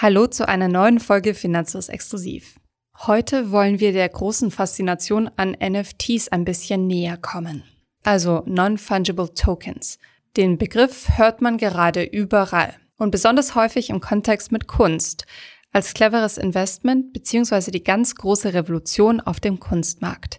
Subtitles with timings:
[0.00, 2.60] Hallo zu einer neuen Folge Finanzlos Exklusiv.
[3.08, 7.64] Heute wollen wir der großen Faszination an NFTs ein bisschen näher kommen.
[8.04, 9.98] Also Non-Fungible Tokens.
[10.36, 15.26] Den Begriff hört man gerade überall und besonders häufig im Kontext mit Kunst,
[15.72, 17.72] als cleveres Investment bzw.
[17.72, 20.38] die ganz große Revolution auf dem Kunstmarkt.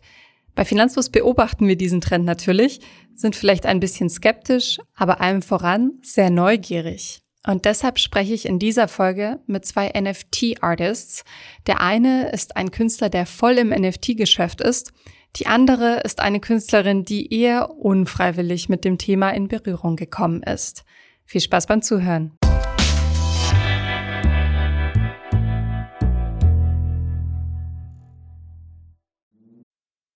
[0.55, 2.79] Bei Finanzlos beobachten wir diesen Trend natürlich,
[3.13, 7.23] sind vielleicht ein bisschen skeptisch, aber allem voran sehr neugierig.
[7.47, 11.23] Und deshalb spreche ich in dieser Folge mit zwei NFT-Artists.
[11.67, 14.93] Der eine ist ein Künstler, der voll im NFT-Geschäft ist.
[15.35, 20.83] Die andere ist eine Künstlerin, die eher unfreiwillig mit dem Thema in Berührung gekommen ist.
[21.25, 22.38] Viel Spaß beim Zuhören.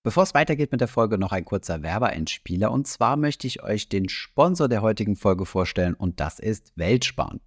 [0.04, 2.70] Bevor es weitergeht mit der Folge, noch ein kurzer Werbeeinspieler.
[2.70, 7.40] Und zwar möchte ich euch den Sponsor der heutigen Folge vorstellen und das ist Weltsparen.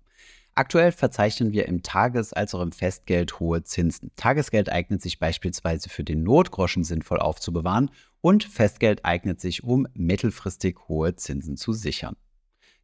[0.55, 4.09] Aktuell verzeichnen wir im Tages- als auch im Festgeld hohe Zinsen.
[4.16, 7.91] Tagesgeld eignet sich beispielsweise für den Notgroschen sinnvoll aufzubewahren
[8.22, 12.16] und Festgeld eignet sich, um mittelfristig hohe Zinsen zu sichern.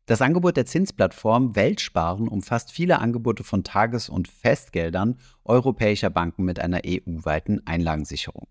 [0.05, 6.59] Das Angebot der Zinsplattform Weltsparen umfasst viele Angebote von Tages- und Festgeldern europäischer Banken mit
[6.59, 8.45] einer EU-weiten Einlagensicherung.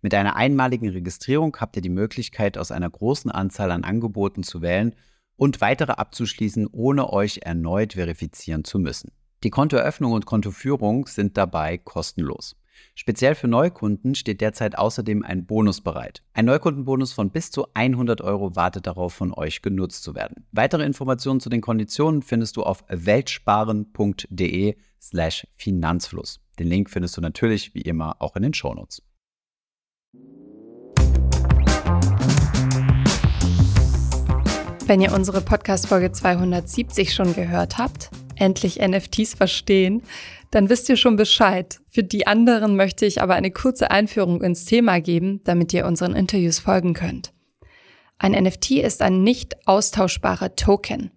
[0.00, 4.62] Mit einer einmaligen Registrierung habt ihr die Möglichkeit, aus einer großen Anzahl an Angeboten zu
[4.62, 4.94] wählen
[5.36, 9.10] und weitere abzuschließen, ohne euch erneut verifizieren zu müssen.
[9.44, 12.56] Die Kontoeröffnung und Kontoführung sind dabei kostenlos.
[12.94, 16.22] Speziell für Neukunden steht derzeit außerdem ein Bonus bereit.
[16.32, 20.46] Ein Neukundenbonus von bis zu 100 Euro wartet darauf, von euch genutzt zu werden.
[20.52, 26.40] Weitere Informationen zu den Konditionen findest du auf weltsparen.de slash Finanzfluss.
[26.58, 29.02] Den Link findest du natürlich wie immer auch in den Shownotes.
[34.88, 40.02] Wenn ihr unsere Podcast-Folge 270 schon gehört habt, endlich NFTs verstehen,
[40.50, 41.78] dann wisst ihr schon Bescheid.
[41.90, 46.16] Für die anderen möchte ich aber eine kurze Einführung ins Thema geben, damit ihr unseren
[46.16, 47.34] Interviews folgen könnt.
[48.16, 51.10] Ein NFT ist ein nicht austauschbarer Token.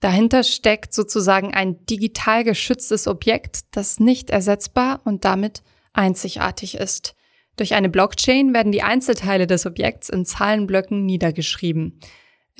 [0.00, 5.62] Dahinter steckt sozusagen ein digital geschütztes Objekt, das nicht ersetzbar und damit
[5.94, 7.14] einzigartig ist.
[7.56, 12.00] Durch eine Blockchain werden die Einzelteile des Objekts in Zahlenblöcken niedergeschrieben.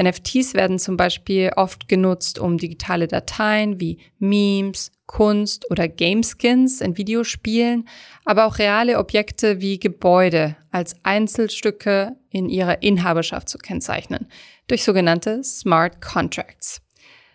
[0.01, 6.97] NFTs werden zum Beispiel oft genutzt, um digitale Dateien wie Memes, Kunst oder Gameskins in
[6.97, 7.89] Videospielen,
[8.25, 14.29] aber auch reale Objekte wie Gebäude als Einzelstücke in ihrer Inhaberschaft zu kennzeichnen,
[14.69, 16.81] durch sogenannte Smart Contracts.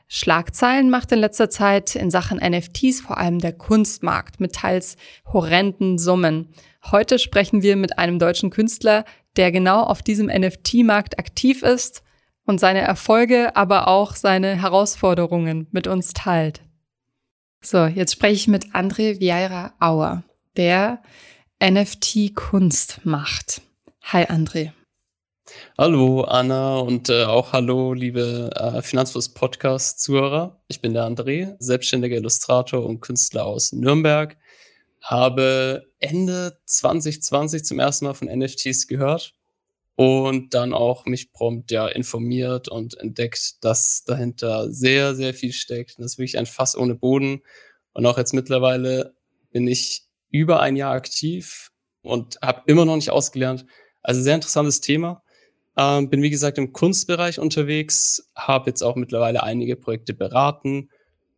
[0.07, 4.95] Schlagzeilen macht in letzter Zeit in Sachen NFTs vor allem der Kunstmarkt mit teils
[5.33, 6.49] horrenden Summen.
[6.91, 12.03] Heute sprechen wir mit einem deutschen Künstler, der genau auf diesem NFT-Markt aktiv ist
[12.45, 16.61] und seine Erfolge, aber auch seine Herausforderungen mit uns teilt.
[17.61, 20.23] So, jetzt spreche ich mit André Vieira Auer,
[20.57, 21.01] der
[21.61, 23.61] NFT Kunst macht.
[24.01, 24.73] Hi André.
[25.77, 30.61] Hallo Anna und äh, auch hallo liebe äh, Finanzfluss Podcast Zuhörer.
[30.67, 34.37] Ich bin der André, selbstständiger Illustrator und Künstler aus Nürnberg.
[35.01, 39.33] Habe Ende 2020 zum ersten Mal von NFTs gehört
[39.95, 45.99] und dann auch mich prompt ja informiert und entdeckt, dass dahinter sehr, sehr viel steckt.
[45.99, 47.41] Das ist wirklich ein Fass ohne Boden.
[47.93, 49.13] Und auch jetzt mittlerweile
[49.51, 51.71] bin ich über ein Jahr aktiv
[52.01, 53.65] und habe immer noch nicht ausgelernt.
[54.01, 55.21] Also sehr interessantes Thema.
[55.77, 60.89] Ähm, bin wie gesagt im Kunstbereich unterwegs, habe jetzt auch mittlerweile einige Projekte beraten.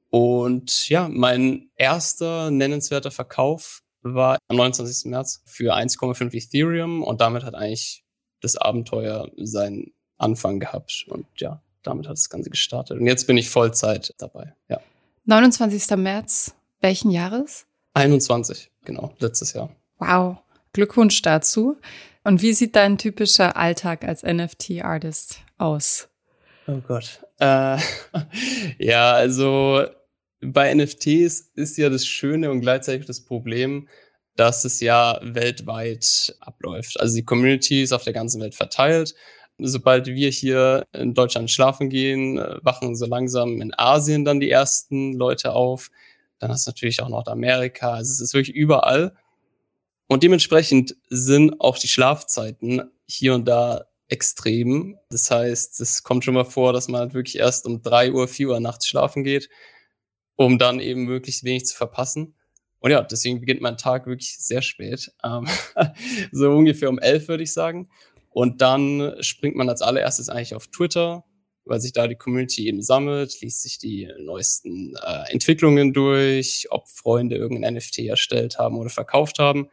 [0.09, 5.11] Und ja, mein erster nennenswerter Verkauf war am 29.
[5.11, 8.04] März für 1,5 Ethereum und damit hat eigentlich
[8.45, 11.05] das Abenteuer seinen Anfang gehabt.
[11.09, 12.99] Und ja, damit hat das Ganze gestartet.
[12.99, 14.53] Und jetzt bin ich Vollzeit dabei.
[14.69, 14.79] Ja.
[15.25, 15.97] 29.
[15.97, 17.65] März, welchen Jahres?
[17.93, 19.69] 21, genau, letztes Jahr.
[19.97, 20.37] Wow,
[20.73, 21.77] Glückwunsch dazu.
[22.23, 26.09] Und wie sieht dein typischer Alltag als NFT-Artist aus?
[26.67, 27.21] Oh Gott.
[27.39, 27.77] Äh,
[28.79, 29.85] ja, also
[30.41, 33.87] bei NFTs ist ja das Schöne und gleichzeitig das Problem,
[34.35, 36.99] dass es ja weltweit abläuft.
[36.99, 39.15] Also die Community ist auf der ganzen Welt verteilt.
[39.57, 45.13] Sobald wir hier in Deutschland schlafen gehen, wachen so langsam in Asien dann die ersten
[45.13, 45.89] Leute auf.
[46.39, 47.93] Dann hast du natürlich auch Nordamerika.
[47.93, 49.15] Also es ist wirklich überall.
[50.07, 54.97] Und dementsprechend sind auch die Schlafzeiten hier und da extrem.
[55.09, 58.27] Das heißt, es kommt schon mal vor, dass man halt wirklich erst um drei Uhr,
[58.27, 59.49] vier Uhr nachts schlafen geht,
[60.35, 62.35] um dann eben möglichst wenig zu verpassen.
[62.85, 65.11] Und ja, deswegen beginnt mein Tag wirklich sehr spät.
[65.23, 65.47] Ähm,
[66.31, 67.89] so ungefähr um elf, würde ich sagen.
[68.29, 71.23] Und dann springt man als allererstes eigentlich auf Twitter
[71.65, 76.87] weil sich da die Community eben sammelt, liest sich die neuesten äh, Entwicklungen durch, ob
[76.87, 79.69] Freunde irgendein NFT erstellt haben oder verkauft haben.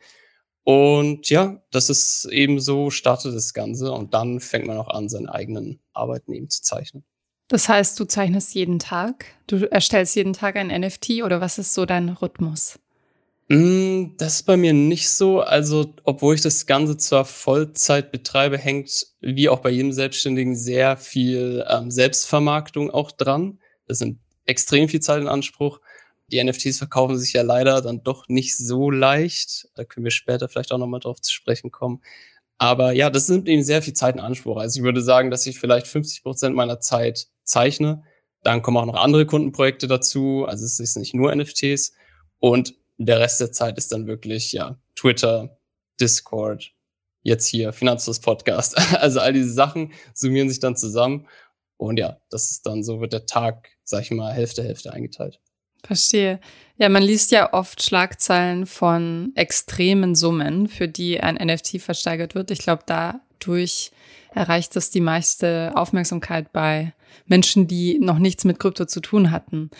[0.64, 5.08] Und ja, das ist eben so, startet das Ganze und dann fängt man auch an,
[5.08, 7.04] seine eigenen Arbeiten eben zu zeichnen.
[7.48, 11.74] Das heißt, du zeichnest jeden Tag, du erstellst jeden Tag ein NFT oder was ist
[11.74, 12.78] so dein Rhythmus?
[13.52, 15.40] Mm, das ist bei mir nicht so.
[15.42, 20.96] Also, obwohl ich das Ganze zwar Vollzeit betreibe, hängt wie auch bei jedem Selbstständigen sehr
[20.96, 23.58] viel ähm, Selbstvermarktung auch dran.
[23.86, 25.80] Das sind extrem viel Zeit in Anspruch.
[26.28, 29.68] Die NFTs verkaufen sich ja leider dann doch nicht so leicht.
[29.74, 32.00] Da können wir später vielleicht auch nochmal drauf zu sprechen kommen.
[32.56, 34.56] Aber ja, das nimmt eben sehr viel Zeit in Anspruch.
[34.56, 38.02] Also ich würde sagen, dass ich vielleicht 50 Prozent meiner Zeit zeichne.
[38.44, 40.46] Dann kommen auch noch andere Kundenprojekte dazu.
[40.48, 41.92] Also es ist nicht nur NFTs.
[42.38, 42.74] Und
[43.06, 45.58] der Rest der Zeit ist dann wirklich, ja, Twitter,
[46.00, 46.72] Discord,
[47.22, 48.76] jetzt hier Finanzlos Podcast.
[48.98, 51.26] Also all diese Sachen summieren sich dann zusammen.
[51.76, 55.40] Und ja, das ist dann so, wird der Tag, sag ich mal, Hälfte, Hälfte eingeteilt.
[55.84, 56.38] Verstehe.
[56.76, 62.52] Ja, man liest ja oft Schlagzeilen von extremen Summen, für die ein NFT versteigert wird.
[62.52, 63.90] Ich glaube, dadurch
[64.32, 66.94] erreicht es die meiste Aufmerksamkeit bei
[67.26, 69.70] Menschen, die noch nichts mit Krypto zu tun hatten.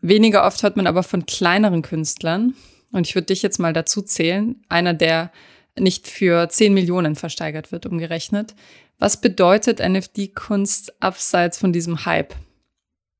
[0.00, 2.54] Weniger oft hört man aber von kleineren Künstlern.
[2.92, 4.56] Und ich würde dich jetzt mal dazu zählen.
[4.68, 5.30] Einer, der
[5.78, 8.54] nicht für 10 Millionen versteigert wird, umgerechnet.
[8.98, 12.34] Was bedeutet NFT-Kunst abseits von diesem Hype?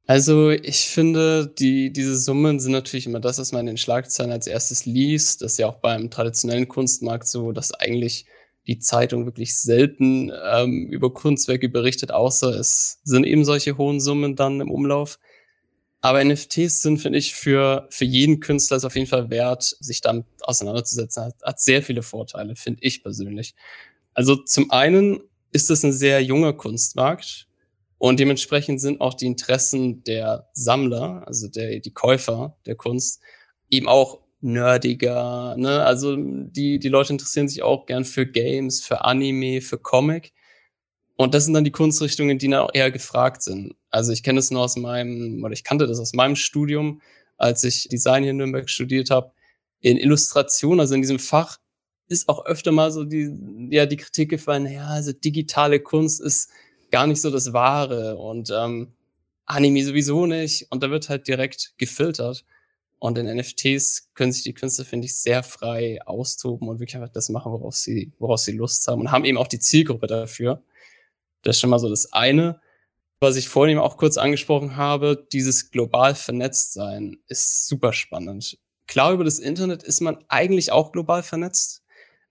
[0.06, 4.32] Also ich finde, die, diese Summen sind natürlich immer das, was man in den Schlagzeilen
[4.32, 5.40] als erstes liest.
[5.40, 8.26] Das ist ja auch beim traditionellen Kunstmarkt so, dass eigentlich
[8.66, 14.36] die Zeitung wirklich selten ähm, über Kunstwerke berichtet, außer es sind eben solche hohen Summen
[14.36, 15.18] dann im Umlauf.
[16.00, 20.00] Aber NFTs sind, finde ich, für, für jeden Künstler ist auf jeden Fall wert, sich
[20.00, 21.24] damit auseinanderzusetzen.
[21.24, 23.54] Hat, hat sehr viele Vorteile, finde ich persönlich.
[24.14, 25.20] Also zum einen
[25.52, 27.46] ist es ein sehr junger Kunstmarkt
[27.98, 33.20] und dementsprechend sind auch die Interessen der Sammler, also der, die Käufer der Kunst,
[33.68, 35.54] eben auch nerdiger.
[35.58, 35.84] Ne?
[35.84, 40.32] Also die, die Leute interessieren sich auch gern für Games, für Anime, für Comic.
[41.20, 43.74] Und das sind dann die Kunstrichtungen, die dann auch eher gefragt sind.
[43.90, 47.02] Also ich kenne das nur aus meinem, oder ich kannte das aus meinem Studium,
[47.36, 49.30] als ich Design hier in Nürnberg studiert habe.
[49.80, 51.58] In Illustration, also in diesem Fach,
[52.08, 53.36] ist auch öfter mal so die,
[53.70, 56.48] ja, die Kritik gefallen, ja, also digitale Kunst ist
[56.90, 58.94] gar nicht so das Wahre und ähm,
[59.44, 60.68] Anime sowieso nicht.
[60.70, 62.46] Und da wird halt direkt gefiltert.
[62.98, 67.12] Und in NFTs können sich die Künstler, finde ich, sehr frei austoben und wirklich einfach
[67.12, 70.62] das machen, worauf sie, worauf sie Lust haben und haben eben auch die Zielgruppe dafür.
[71.42, 72.60] Das ist schon mal so das eine.
[73.20, 78.58] Was ich vorhin auch kurz angesprochen habe, dieses global vernetzt sein ist super spannend.
[78.86, 81.82] Klar, über das Internet ist man eigentlich auch global vernetzt,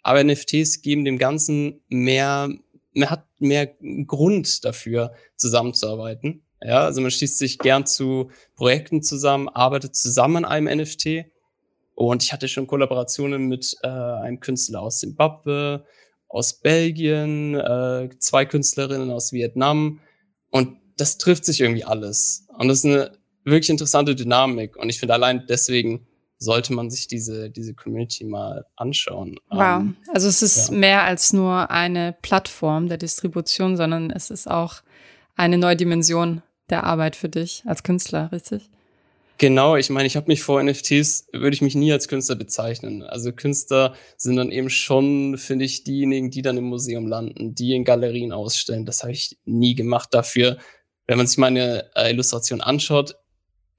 [0.02, 2.50] aber NFTs geben dem Ganzen mehr
[2.94, 3.68] man hat mehr
[4.06, 6.44] Grund dafür, zusammenzuarbeiten.
[6.62, 11.26] Ja, also man schließt sich gern zu Projekten zusammen, arbeitet zusammen an einem NFT.
[11.96, 15.86] Und ich hatte schon Kollaborationen mit äh, einem Künstler aus Zimbabwe,
[16.30, 20.00] aus Belgien, äh, zwei Künstlerinnen aus Vietnam.
[20.52, 22.48] Und das trifft sich irgendwie alles.
[22.58, 23.12] Und das ist eine
[23.44, 24.78] wirklich interessante Dynamik.
[24.78, 29.38] Und ich finde allein deswegen sollte man sich diese, diese Community mal anschauen.
[29.50, 29.82] Wow.
[29.82, 30.76] Ähm, also es ist ja.
[30.76, 34.76] mehr als nur eine Plattform der Distribution, sondern es ist auch
[35.36, 38.70] eine neue Dimension der Arbeit für dich als Künstler, richtig?
[39.40, 43.04] Genau, ich meine, ich habe mich vor NFTs, würde ich mich nie als Künstler bezeichnen.
[43.04, 47.74] Also Künstler sind dann eben schon, finde ich, diejenigen, die dann im Museum landen, die
[47.74, 48.86] in Galerien ausstellen.
[48.86, 50.10] Das habe ich nie gemacht.
[50.12, 50.58] Dafür,
[51.08, 53.16] wenn man sich meine äh, Illustration anschaut,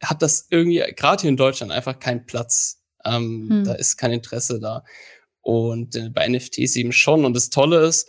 [0.03, 2.83] hat das irgendwie, gerade hier in Deutschland, einfach keinen Platz.
[3.05, 3.65] Ähm, hm.
[3.65, 4.83] Da ist kein Interesse da.
[5.43, 7.27] Und äh, bei NFTs eben schon.
[7.27, 8.09] Und das Tolle ist,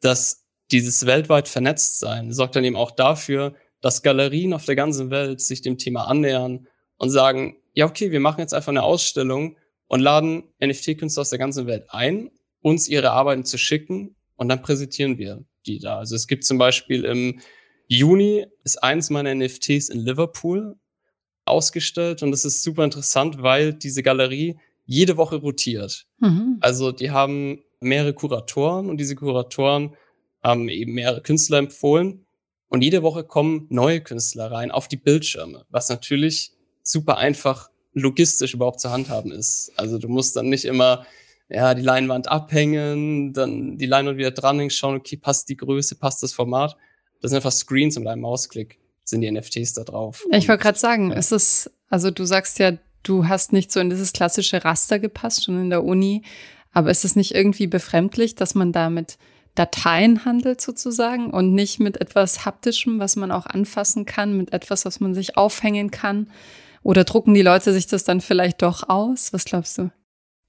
[0.00, 5.10] dass dieses weltweit vernetzt sein sorgt dann eben auch dafür, dass Galerien auf der ganzen
[5.10, 9.56] Welt sich dem Thema annähern und sagen, ja, okay, wir machen jetzt einfach eine Ausstellung
[9.88, 12.30] und laden NFT-Künstler aus der ganzen Welt ein,
[12.62, 15.98] uns ihre Arbeiten zu schicken und dann präsentieren wir die da.
[15.98, 17.40] Also es gibt zum Beispiel im
[17.88, 20.76] Juni ist eins meiner NFTs in Liverpool
[21.44, 26.06] ausgestellt und das ist super interessant, weil diese Galerie jede Woche rotiert.
[26.20, 26.58] Mhm.
[26.60, 29.96] Also die haben mehrere Kuratoren und diese Kuratoren
[30.42, 32.21] haben eben mehrere Künstler empfohlen
[32.72, 36.52] und jede Woche kommen neue Künstler rein auf die Bildschirme, was natürlich
[36.82, 39.72] super einfach logistisch überhaupt zu handhaben ist.
[39.76, 41.04] Also du musst dann nicht immer
[41.50, 46.22] ja, die Leinwand abhängen, dann die Leinwand wieder dranhängen, schauen, okay, passt die Größe, passt
[46.22, 46.78] das Format.
[47.20, 50.24] Das sind einfach Screens mit einem Mausklick sind die NFTs da drauf.
[50.30, 51.16] Ich wollte gerade sagen, ja.
[51.18, 55.44] ist es, also du sagst ja, du hast nicht so in dieses klassische Raster gepasst,
[55.44, 56.22] schon in der Uni,
[56.72, 59.18] aber ist es nicht irgendwie befremdlich, dass man da mit
[59.54, 64.84] Dateien handelt sozusagen und nicht mit etwas Haptischem, was man auch anfassen kann, mit etwas,
[64.84, 66.30] was man sich aufhängen kann?
[66.82, 69.32] Oder drucken die Leute sich das dann vielleicht doch aus?
[69.32, 69.90] Was glaubst du?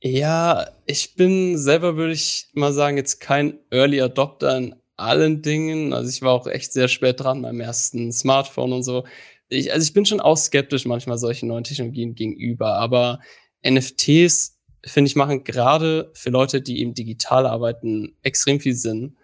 [0.01, 5.93] Ja, ich bin selber, würde ich mal sagen, jetzt kein Early Adopter in allen Dingen.
[5.93, 9.05] Also ich war auch echt sehr spät dran beim ersten Smartphone und so.
[9.49, 13.19] Ich, also ich bin schon auch skeptisch manchmal solchen neuen Technologien gegenüber, aber
[13.65, 14.52] NFTs,
[14.85, 19.17] finde ich, machen gerade für Leute, die eben digital arbeiten, extrem viel Sinn.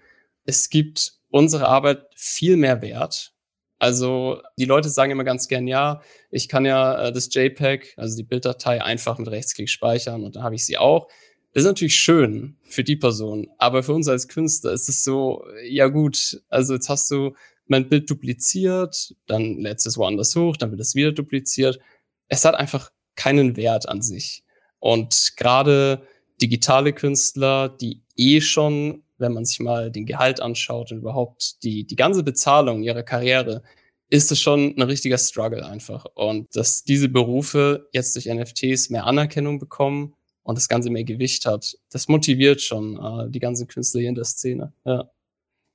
[0.46, 3.34] Es gibt unsere Arbeit viel mehr Wert.
[3.78, 6.02] Also die Leute sagen immer ganz gern, ja,
[6.32, 10.44] ich kann ja äh, das JPEG, also die Bilddatei, einfach mit Rechtsklick speichern und dann
[10.44, 11.08] habe ich sie auch.
[11.54, 15.46] Das ist natürlich schön für die Person, aber für uns als Künstler ist es so,
[15.64, 17.34] ja gut, also jetzt hast du
[17.68, 21.80] mein Bild dupliziert, dann lädst du es woanders hoch, dann wird es wieder dupliziert.
[22.28, 24.44] Es hat einfach keinen Wert an sich.
[24.80, 26.02] Und gerade
[26.42, 31.86] digitale Künstler, die eh schon, wenn man sich mal den Gehalt anschaut und überhaupt die,
[31.86, 33.64] die ganze Bezahlung ihrer Karriere,
[34.10, 36.06] ist es schon ein richtiger Struggle einfach.
[36.16, 41.46] Und dass diese Berufe jetzt durch NFTs mehr Anerkennung bekommen und das Ganze mehr Gewicht
[41.46, 44.74] hat, das motiviert schon äh, die ganzen Künstler hier in der Szene.
[44.86, 45.12] Ja.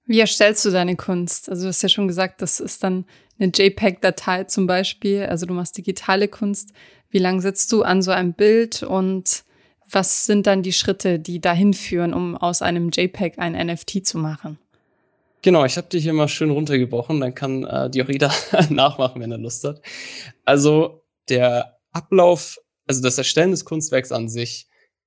[0.06, 1.48] Wie erstellst du deine Kunst?
[1.48, 3.06] Also du hast ja schon gesagt, das ist dann
[3.38, 5.22] eine JPEG-Datei zum Beispiel.
[5.22, 6.72] Also du machst digitale Kunst.
[7.14, 9.44] Wie lange sitzt du an so einem Bild und
[9.88, 14.18] was sind dann die Schritte, die dahin führen, um aus einem JPEG ein NFT zu
[14.18, 14.58] machen?
[15.40, 18.34] Genau, ich habe die hier mal schön runtergebrochen, dann kann äh, die auch jeder
[18.68, 19.80] nachmachen, wenn er Lust hat.
[20.44, 24.66] Also der Ablauf, also das Erstellen des Kunstwerks an sich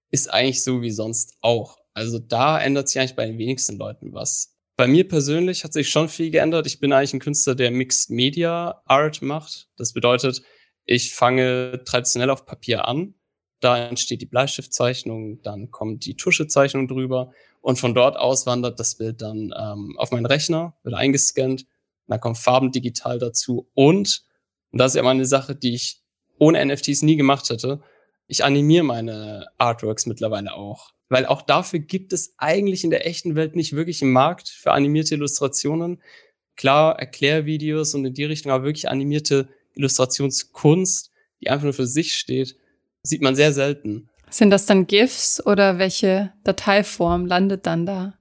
[0.09, 1.77] ist eigentlich so wie sonst auch.
[1.93, 4.55] Also da ändert sich eigentlich bei den wenigsten Leuten was.
[4.77, 6.67] Bei mir persönlich hat sich schon viel geändert.
[6.67, 9.67] Ich bin eigentlich ein Künstler, der Mixed Media Art macht.
[9.75, 10.41] Das bedeutet,
[10.87, 13.13] ich fange traditionell auf Papier an.
[13.59, 18.95] Da entsteht die Bleistiftzeichnung, dann kommt die Tuschezeichnung drüber und von dort aus wandert das
[18.95, 21.65] Bild dann ähm, auf meinen Rechner, wird eingescannt,
[22.07, 24.23] dann kommen Farben digital dazu und,
[24.71, 26.01] und das ist ja mal eine Sache, die ich
[26.37, 27.81] ohne NFTs nie gemacht hätte,
[28.27, 30.91] ich animiere meine Artworks mittlerweile auch.
[31.09, 34.73] Weil auch dafür gibt es eigentlich in der echten Welt nicht wirklich einen Markt für
[34.73, 36.01] animierte Illustrationen.
[36.55, 39.47] Klar, Erklärvideos und in die Richtung, aber wirklich animierte
[39.77, 42.55] Illustrationskunst, die einfach nur für sich steht,
[43.03, 44.09] sieht man sehr selten.
[44.29, 48.13] Sind das dann GIFs oder welche Dateiform landet dann da?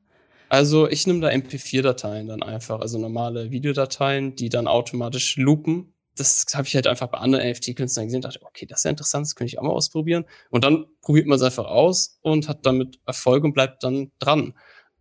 [0.49, 6.47] Also ich nehme da MP4-Dateien dann einfach, also normale Videodateien, die dann automatisch loopen das
[6.55, 9.35] habe ich halt einfach bei anderen NFT-Künstlern gesehen, dachte, okay, das ist ja interessant, das
[9.35, 10.25] könnte ich auch mal ausprobieren.
[10.51, 14.55] Und dann probiert man es einfach aus und hat damit Erfolg und bleibt dann dran.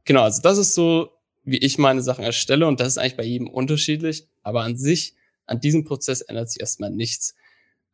[0.04, 1.12] Genau, also das ist so,
[1.44, 4.28] wie ich meine Sachen erstelle und das ist eigentlich bei jedem unterschiedlich.
[4.44, 7.36] Aber an sich, an diesem Prozess ändert sich erstmal nichts.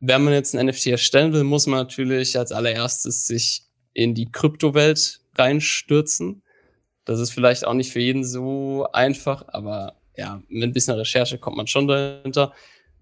[0.00, 4.30] Wenn man jetzt ein NFT erstellen will, muss man natürlich als allererstes sich in die
[4.30, 6.42] Kryptowelt reinstürzen.
[7.04, 11.38] Das ist vielleicht auch nicht für jeden so einfach, aber ja, mit ein bisschen Recherche
[11.38, 12.52] kommt man schon dahinter.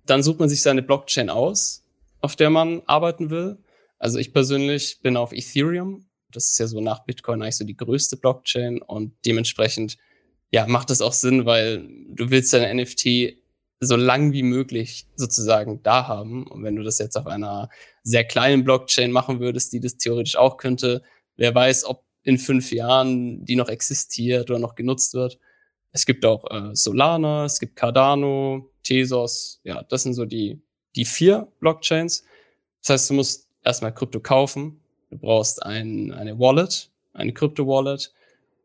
[0.07, 1.85] Dann sucht man sich seine Blockchain aus,
[2.21, 3.59] auf der man arbeiten will.
[3.99, 6.07] Also ich persönlich bin auf Ethereum.
[6.31, 9.99] Das ist ja so nach Bitcoin eigentlich so die größte Blockchain und dementsprechend
[10.53, 13.37] ja, macht das auch Sinn, weil du willst dein NFT
[13.81, 16.47] so lang wie möglich sozusagen da haben.
[16.47, 17.71] Und wenn du das jetzt auf einer
[18.03, 21.03] sehr kleinen Blockchain machen würdest, die das theoretisch auch könnte,
[21.37, 25.39] wer weiß, ob in fünf Jahren die noch existiert oder noch genutzt wird.
[25.93, 30.61] Es gibt auch äh, Solana, es gibt Cardano, Tezos, ja, das sind so die,
[30.95, 32.25] die vier Blockchains.
[32.83, 34.81] Das heißt, du musst erstmal Krypto kaufen.
[35.11, 38.13] Du brauchst ein, eine Wallet, eine Krypto-Wallet.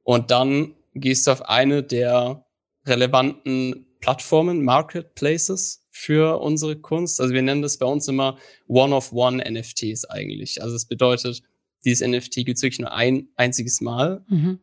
[0.03, 2.45] Und dann gehst du auf eine der
[2.85, 7.19] relevanten Plattformen, Marketplaces für unsere Kunst.
[7.19, 10.61] Also wir nennen das bei uns immer One-of-One-NFTs eigentlich.
[10.61, 11.41] Also es bedeutet,
[11.85, 14.23] dieses NFT gibt es wirklich nur ein einziges Mal.
[14.27, 14.59] Mhm.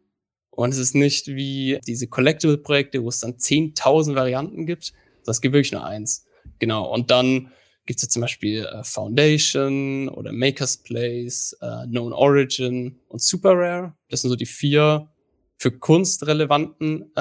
[0.50, 4.92] Und es ist nicht wie diese Collectible-Projekte, wo es dann 10.000 Varianten gibt,
[5.24, 6.24] das gibt wirklich nur eins.
[6.60, 6.88] Genau.
[6.88, 7.50] Und dann
[7.84, 13.54] gibt es ja zum Beispiel äh, Foundation oder Maker's Place, äh, Known Origin und Super
[13.56, 13.96] Rare.
[14.08, 15.08] Das sind so die vier
[15.56, 17.20] für Kunst relevanten äh,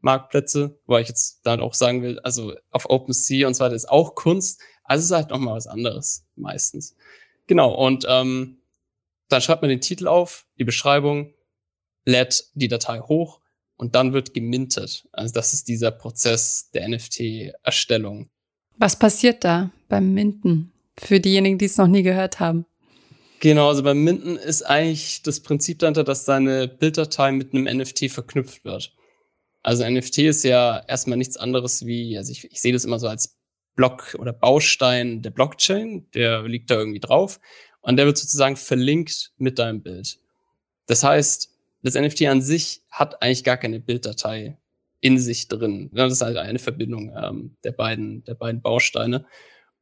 [0.00, 3.88] NFT-Marktplätze, wo ich jetzt dann auch sagen will, also auf OpenSea und so weiter ist
[3.88, 4.60] auch Kunst.
[4.84, 6.96] Also es ist halt nochmal was anderes meistens.
[7.46, 7.74] Genau.
[7.74, 8.58] Und ähm,
[9.28, 11.32] dann schreibt man den Titel auf, die Beschreibung,
[12.04, 13.40] lädt die Datei hoch
[13.76, 15.06] und dann wird gemintet.
[15.12, 18.30] Also das ist dieser Prozess der NFT-Erstellung.
[18.76, 20.72] Was passiert da beim Minten?
[20.98, 22.66] Für diejenigen, die es noch nie gehört haben.
[23.40, 28.10] Genau, also beim Minten ist eigentlich das Prinzip dahinter, dass deine Bilddatei mit einem NFT
[28.10, 28.92] verknüpft wird.
[29.62, 33.08] Also NFT ist ja erstmal nichts anderes wie, also ich, ich sehe das immer so
[33.08, 33.36] als
[33.76, 37.40] Block oder Baustein der Blockchain, der liegt da irgendwie drauf
[37.80, 40.18] und der wird sozusagen verlinkt mit deinem Bild.
[40.86, 41.50] Das heißt,
[41.82, 44.58] das NFT an sich hat eigentlich gar keine Bilddatei
[45.00, 45.90] in sich drin.
[45.92, 49.24] Das ist halt eine Verbindung ähm, der beiden, der beiden Bausteine.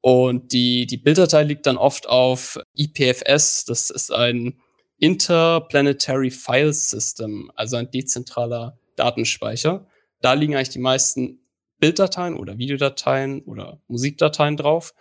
[0.01, 3.65] Und die, die Bilddatei liegt dann oft auf IPFS.
[3.65, 4.61] Das ist ein
[4.99, 9.87] Interplanetary File System, also ein dezentraler Datenspeicher.
[10.21, 11.41] Da liegen eigentlich die meisten
[11.79, 14.95] Bilddateien oder Videodateien oder Musikdateien drauf.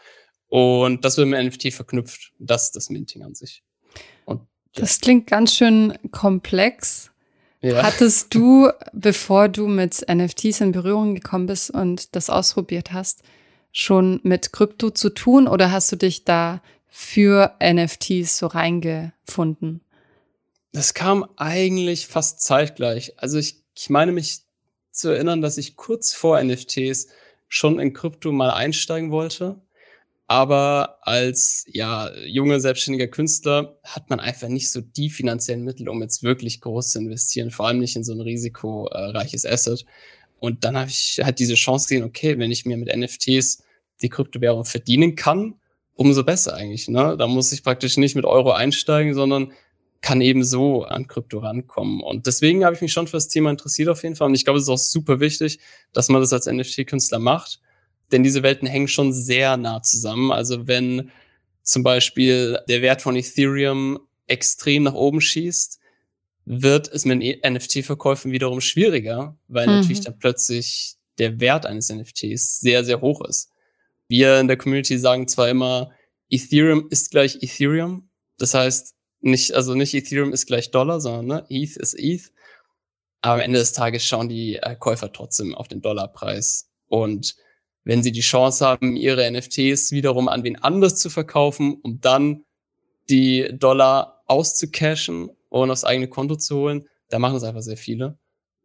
[0.48, 2.34] Und das wird mit NFT verknüpft.
[2.39, 3.63] Das ist das Minting an sich.
[4.25, 4.42] Und.
[4.75, 7.12] Das klingt ganz schön komplex.
[7.62, 7.82] Ja.
[7.84, 13.24] Hattest du, bevor du mit NFTs in Berührung gekommen bist und das ausprobiert hast,
[13.72, 19.82] schon mit Krypto zu tun oder hast du dich da für NFTs so reingefunden?
[20.72, 23.13] Das kam eigentlich fast zeitgleich.
[23.18, 24.40] Also ich, ich meine mich
[24.92, 27.08] zu erinnern, dass ich kurz vor NFTs
[27.48, 29.62] schon in Krypto mal einsteigen wollte.
[30.26, 36.02] Aber als ja, junger selbstständiger Künstler hat man einfach nicht so die finanziellen Mittel, um
[36.02, 39.86] jetzt wirklich groß zu investieren, vor allem nicht in so ein risikoreiches Asset.
[40.40, 43.64] Und dann habe ich halt diese Chance gesehen, okay, wenn ich mir mit NFTs
[44.02, 45.56] die Kryptowährung verdienen kann,
[45.94, 46.90] umso besser eigentlich.
[46.90, 47.16] Ne?
[47.18, 49.54] Da muss ich praktisch nicht mit Euro einsteigen, sondern
[50.01, 52.01] kann eben so an Krypto rankommen.
[52.01, 54.27] Und deswegen habe ich mich schon für das Thema interessiert auf jeden Fall.
[54.27, 55.60] Und ich glaube, es ist auch super wichtig,
[55.94, 57.60] dass man das als NFT-Künstler macht
[58.12, 60.32] denn diese Welten hängen schon sehr nah zusammen.
[60.32, 61.12] Also wenn
[61.63, 65.80] zum Beispiel der Wert von Ethereum extrem nach oben schießt,
[66.46, 69.74] wird es mit NFT-Verkäufen wiederum schwieriger, weil mhm.
[69.74, 73.51] natürlich dann plötzlich der Wert eines NFTs sehr, sehr hoch ist.
[74.08, 75.92] Wir in der Community sagen zwar immer,
[76.30, 78.10] Ethereum ist gleich Ethereum.
[78.38, 82.32] Das heißt, nicht, also nicht Ethereum ist gleich Dollar, sondern ne, ETH ist ETH.
[83.22, 86.70] Aber am Ende des Tages schauen die äh, Käufer trotzdem auf den Dollarpreis.
[86.88, 87.36] Und
[87.84, 92.44] wenn sie die Chance haben, ihre NFTs wiederum an wen anders zu verkaufen, um dann
[93.10, 98.18] die Dollar auszucashen und aufs eigene Konto zu holen, da machen es einfach sehr viele.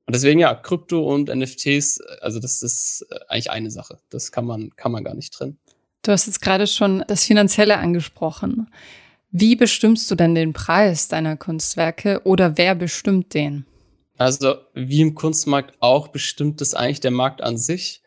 [0.06, 4.00] Und deswegen ja, Krypto und NFTs, also das ist äh, eigentlich eine Sache.
[4.10, 5.58] Das kann man, kann man gar nicht trennen.
[6.02, 8.68] Du hast jetzt gerade schon das Finanzielle angesprochen.
[9.34, 13.64] Wie bestimmst du denn den Preis deiner Kunstwerke oder wer bestimmt den?
[14.18, 18.02] Also wie im Kunstmarkt auch bestimmt es eigentlich der Markt an sich.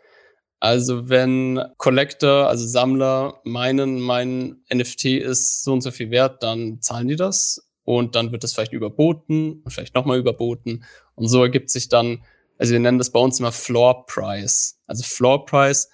[0.59, 6.79] Also wenn Collector, also Sammler meinen, mein NFT ist so und so viel wert, dann
[6.81, 11.41] zahlen die das und dann wird das vielleicht überboten und vielleicht nochmal überboten und so
[11.41, 12.23] ergibt sich dann,
[12.59, 14.79] also wir nennen das bei uns immer Floor Price.
[14.85, 15.89] Also Floor Price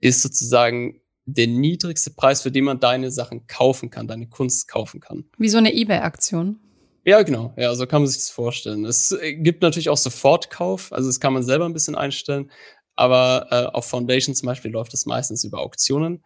[0.00, 5.00] ist sozusagen der niedrigste Preis, für den man deine Sachen kaufen kann, deine Kunst kaufen
[5.00, 5.24] kann.
[5.38, 6.60] Wie so eine eBay-Aktion.
[7.04, 7.52] Ja, genau.
[7.56, 8.84] Ja, so kann man sich das vorstellen.
[8.84, 12.50] Es gibt natürlich auch Sofortkauf, also das kann man selber ein bisschen einstellen.
[12.96, 16.24] Aber äh, auf Foundation zum Beispiel läuft das meistens über Auktionen.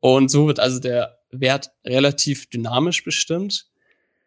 [0.00, 3.68] Und so wird also der Wert relativ dynamisch bestimmt.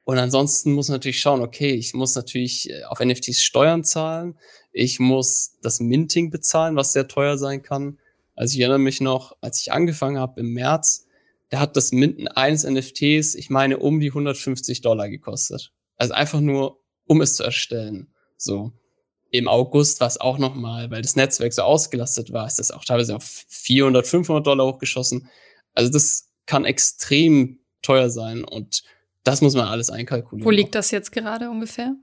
[0.03, 4.37] Und ansonsten muss man natürlich schauen, okay, ich muss natürlich äh, auf NFTs Steuern zahlen.
[4.71, 7.99] Ich muss das Minting bezahlen, was sehr teuer sein kann.
[8.37, 11.07] Also ich erinnere mich noch, als ich angefangen habe im März,
[11.49, 15.73] da hat das Minten eines NFTs, ich meine, um die 150 Dollar gekostet.
[15.97, 18.13] Also einfach nur, um es zu erstellen.
[18.37, 18.73] So
[19.31, 22.85] im August war es auch nochmal, weil das Netzwerk so ausgelastet war, ist das auch
[22.85, 25.29] teilweise auf 400, 500 Dollar hochgeschossen.
[25.73, 28.83] Also das kann extrem teuer sein und
[29.23, 30.45] das muss man alles einkalkulieren.
[30.45, 31.95] Wo liegt das jetzt gerade ungefähr?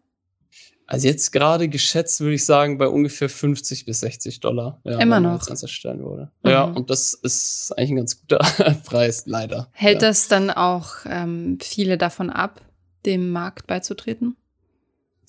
[0.87, 4.81] Also jetzt gerade geschätzt würde ich sagen bei ungefähr 50 bis 60 Dollar.
[4.85, 5.49] Ja, Immer noch.
[5.49, 6.31] Als erstellen wurde.
[6.43, 6.51] Mhm.
[6.51, 8.39] Ja, und das ist eigentlich ein ganz guter
[8.85, 9.69] Preis, leider.
[9.73, 10.09] Hält ja.
[10.09, 12.61] das dann auch ähm, viele davon ab,
[13.07, 14.37] dem Markt beizutreten?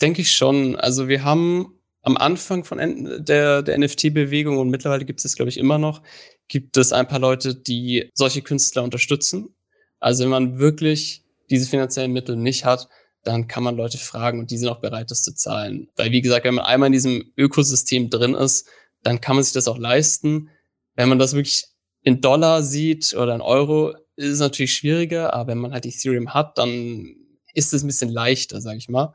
[0.02, 0.76] Denke ich schon.
[0.76, 2.78] Also wir haben am Anfang von
[3.24, 6.02] der, der NFT-Bewegung und mittlerweile gibt es, glaube ich, immer noch,
[6.48, 9.56] gibt es ein paar Leute, die solche Künstler unterstützen.
[10.00, 12.90] Also wenn man wirklich diese finanziellen Mittel nicht hat,
[13.26, 15.90] dann kann man Leute fragen und die sind auch bereit, das zu zahlen.
[15.96, 18.68] Weil, wie gesagt, wenn man einmal in diesem Ökosystem drin ist,
[19.04, 20.50] dann kann man sich das auch leisten.
[20.94, 21.66] Wenn man das wirklich
[22.04, 26.34] in Dollar sieht oder in Euro, ist es natürlich schwieriger, aber wenn man halt Ethereum
[26.34, 27.16] hat, dann
[27.54, 29.14] ist es ein bisschen leichter, sage ich mal.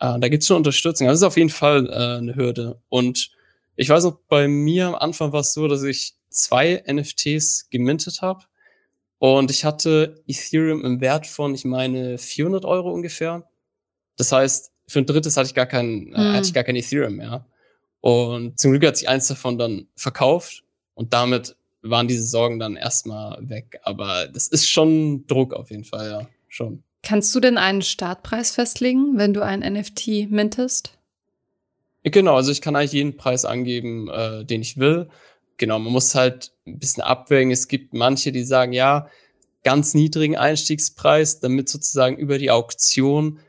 [0.00, 1.06] Äh, da gibt's schon Unterstützung.
[1.06, 2.82] Das ist auf jeden Fall äh, eine Hürde.
[2.88, 3.30] Und
[3.76, 8.22] ich weiß noch, bei mir am Anfang war es so, dass ich zwei NFTs gemintet
[8.22, 8.44] habe.
[9.18, 13.48] Und ich hatte Ethereum im Wert von, ich meine, 400 Euro ungefähr.
[14.16, 17.16] Das heißt, für ein drittes hatte ich gar kein, äh, hatte ich gar kein Ethereum
[17.16, 17.46] mehr.
[18.00, 20.64] Und zum Glück hat sich eins davon dann verkauft.
[20.94, 23.80] Und damit waren diese Sorgen dann erstmal weg.
[23.82, 26.82] Aber das ist schon Druck auf jeden Fall, ja, schon.
[27.02, 30.92] Kannst du denn einen Startpreis festlegen, wenn du ein NFT mintest?
[32.02, 35.08] Genau, also ich kann eigentlich jeden Preis angeben, äh, den ich will.
[35.56, 37.50] Genau, man muss halt ein bisschen abwägen.
[37.50, 39.08] Es gibt manche, die sagen, ja,
[39.64, 43.40] ganz niedrigen Einstiegspreis, damit sozusagen über die Auktion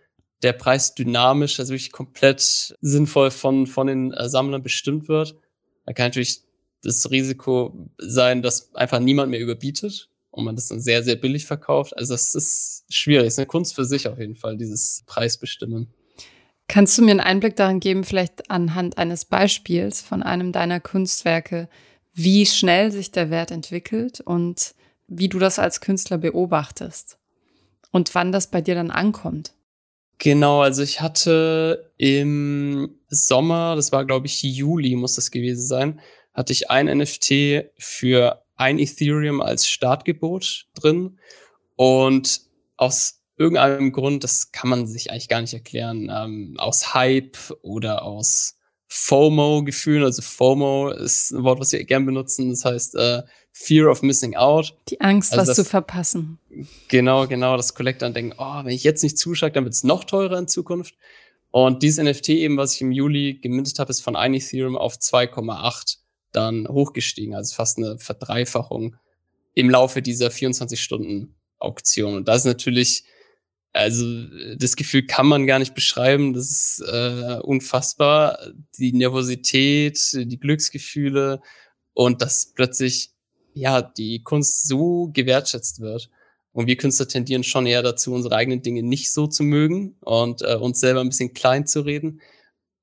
[0.44, 5.36] der Preis dynamisch, also wirklich komplett sinnvoll von, von den äh, Sammlern bestimmt wird.
[5.86, 6.42] Da kann natürlich
[6.84, 11.46] das Risiko sein, dass einfach niemand mehr überbietet und man das dann sehr, sehr billig
[11.46, 11.98] verkauft.
[11.98, 13.26] Also das ist schwierig.
[13.26, 15.94] Das ist eine Kunst für sich auf jeden Fall, dieses Preisbestimmen.
[16.68, 21.70] Kannst du mir einen Einblick darin geben, vielleicht anhand eines Beispiels von einem deiner Kunstwerke,
[22.18, 24.74] wie schnell sich der Wert entwickelt und
[25.08, 27.20] wie du das als Künstler beobachtest
[27.92, 29.54] und wann das bei dir dann ankommt?
[30.18, 36.00] Genau, also ich hatte im Sommer, das war glaube ich Juli, muss das gewesen sein,
[36.34, 41.20] hatte ich ein NFT für ein Ethereum als Startgebot drin
[41.76, 42.42] und
[42.78, 48.02] aus irgendeinem Grund, das kann man sich eigentlich gar nicht erklären, ähm, aus Hype oder
[48.02, 48.57] aus
[48.88, 54.02] FOMO-Gefühlen, also FOMO ist ein Wort, was wir gern benutzen, das heißt äh, Fear of
[54.02, 54.76] Missing Out.
[54.90, 56.40] Die Angst, also was das, zu verpassen.
[56.88, 60.04] Genau, genau, das Collector denken, oh, wenn ich jetzt nicht zuschlage, dann wird es noch
[60.06, 60.96] teurer in Zukunft.
[61.52, 64.96] Und dieses NFT eben, was ich im Juli gemintet habe, ist von 1 Ethereum auf
[64.96, 65.98] 2,8
[66.32, 68.96] dann hochgestiegen, also fast eine Verdreifachung
[69.54, 72.16] im Laufe dieser 24 Stunden Auktion.
[72.16, 73.04] Und das ist natürlich
[73.78, 74.06] also
[74.58, 76.34] das Gefühl kann man gar nicht beschreiben.
[76.34, 78.40] Das ist äh, unfassbar.
[78.78, 81.42] Die Nervosität, die Glücksgefühle
[81.94, 83.12] und dass plötzlich
[83.54, 86.10] ja die Kunst so gewertschätzt wird.
[86.52, 90.42] Und wir Künstler tendieren schon eher dazu, unsere eigenen Dinge nicht so zu mögen und
[90.42, 92.22] äh, uns selber ein bisschen klein zu reden.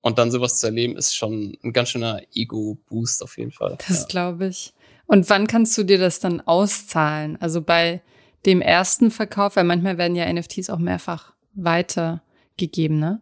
[0.00, 3.78] Und dann sowas zu erleben, ist schon ein ganz schöner Ego-Boost auf jeden Fall.
[3.88, 4.07] Das ja.
[4.07, 4.74] glaube ich.
[5.07, 7.37] Und wann kannst du dir das dann auszahlen?
[7.40, 8.02] Also bei
[8.46, 13.20] dem ersten Verkauf, weil manchmal werden ja NFTs auch mehrfach weitergegeben, ne?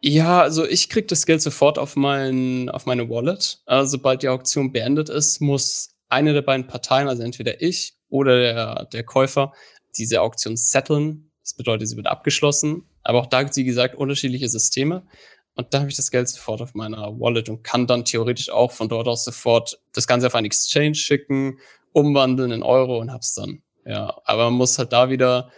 [0.00, 3.60] Ja, also ich krieg das Geld sofort auf mein, auf meine Wallet.
[3.66, 8.38] Also sobald die Auktion beendet ist, muss eine der beiden Parteien, also entweder ich oder
[8.38, 9.52] der, der Käufer,
[9.96, 11.30] diese Auktion settlen.
[11.42, 12.84] Das bedeutet, sie wird abgeschlossen.
[13.02, 15.06] Aber auch da gibt es, wie gesagt, unterschiedliche Systeme.
[15.54, 18.72] Und dann habe ich das Geld sofort auf meiner Wallet und kann dann theoretisch auch
[18.72, 21.58] von dort aus sofort das Ganze auf einen Exchange schicken,
[21.92, 23.62] umwandeln in Euro und hab's dann.
[23.86, 25.50] Ja, aber man muss halt da wieder,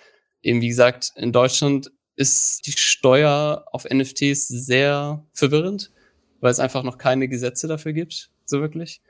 [0.43, 5.91] eben wie gesagt, in Deutschland ist die Steuer auf NFTs sehr verwirrend,
[6.41, 9.01] weil es einfach noch keine Gesetze dafür gibt, so wirklich.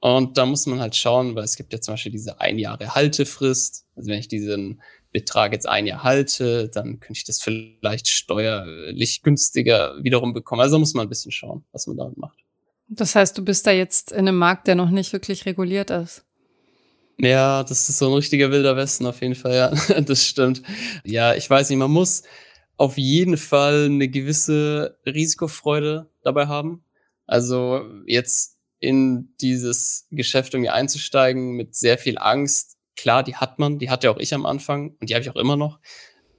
[0.00, 2.94] Und da muss man halt schauen, weil es gibt ja zum Beispiel diese ein Jahre
[2.94, 3.86] Haltefrist.
[3.94, 9.22] Also wenn ich diesen Betrag jetzt ein Jahr halte, dann könnte ich das vielleicht steuerlich
[9.22, 10.60] günstiger wiederum bekommen.
[10.60, 12.38] Also muss man ein bisschen schauen, was man damit macht.
[12.88, 16.25] Das heißt, du bist da jetzt in einem Markt, der noch nicht wirklich reguliert ist.
[17.18, 20.00] Ja, das ist so ein richtiger wilder Westen auf jeden Fall, ja.
[20.02, 20.62] Das stimmt.
[21.04, 22.22] Ja, ich weiß nicht, man muss
[22.76, 26.84] auf jeden Fall eine gewisse Risikofreude dabei haben.
[27.26, 32.76] Also jetzt in dieses Geschäft irgendwie einzusteigen mit sehr viel Angst.
[32.96, 35.36] Klar, die hat man, die hatte auch ich am Anfang und die habe ich auch
[35.36, 35.80] immer noch.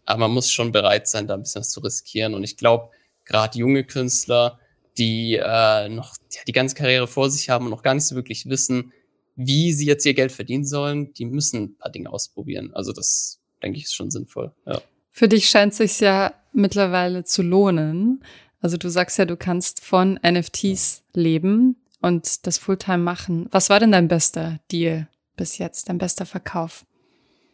[0.06, 2.36] Aber man muss schon bereit sein, da ein bisschen was zu riskieren.
[2.36, 2.92] Und ich glaube,
[3.26, 4.60] gerade junge Künstler,
[4.98, 8.16] die äh, noch ja, die ganze Karriere vor sich haben und noch gar nicht so
[8.16, 8.94] wirklich wissen,
[9.38, 12.72] wie sie jetzt ihr Geld verdienen sollen, die müssen ein paar Dinge ausprobieren.
[12.74, 14.52] Also das, denke ich, ist schon sinnvoll.
[14.66, 14.82] Ja.
[15.12, 18.24] Für dich scheint es sich ja mittlerweile zu lohnen.
[18.60, 23.48] Also du sagst ja, du kannst von NFTs leben und das Fulltime machen.
[23.52, 26.86] Was war denn dein bester Deal bis jetzt, dein bester Verkauf?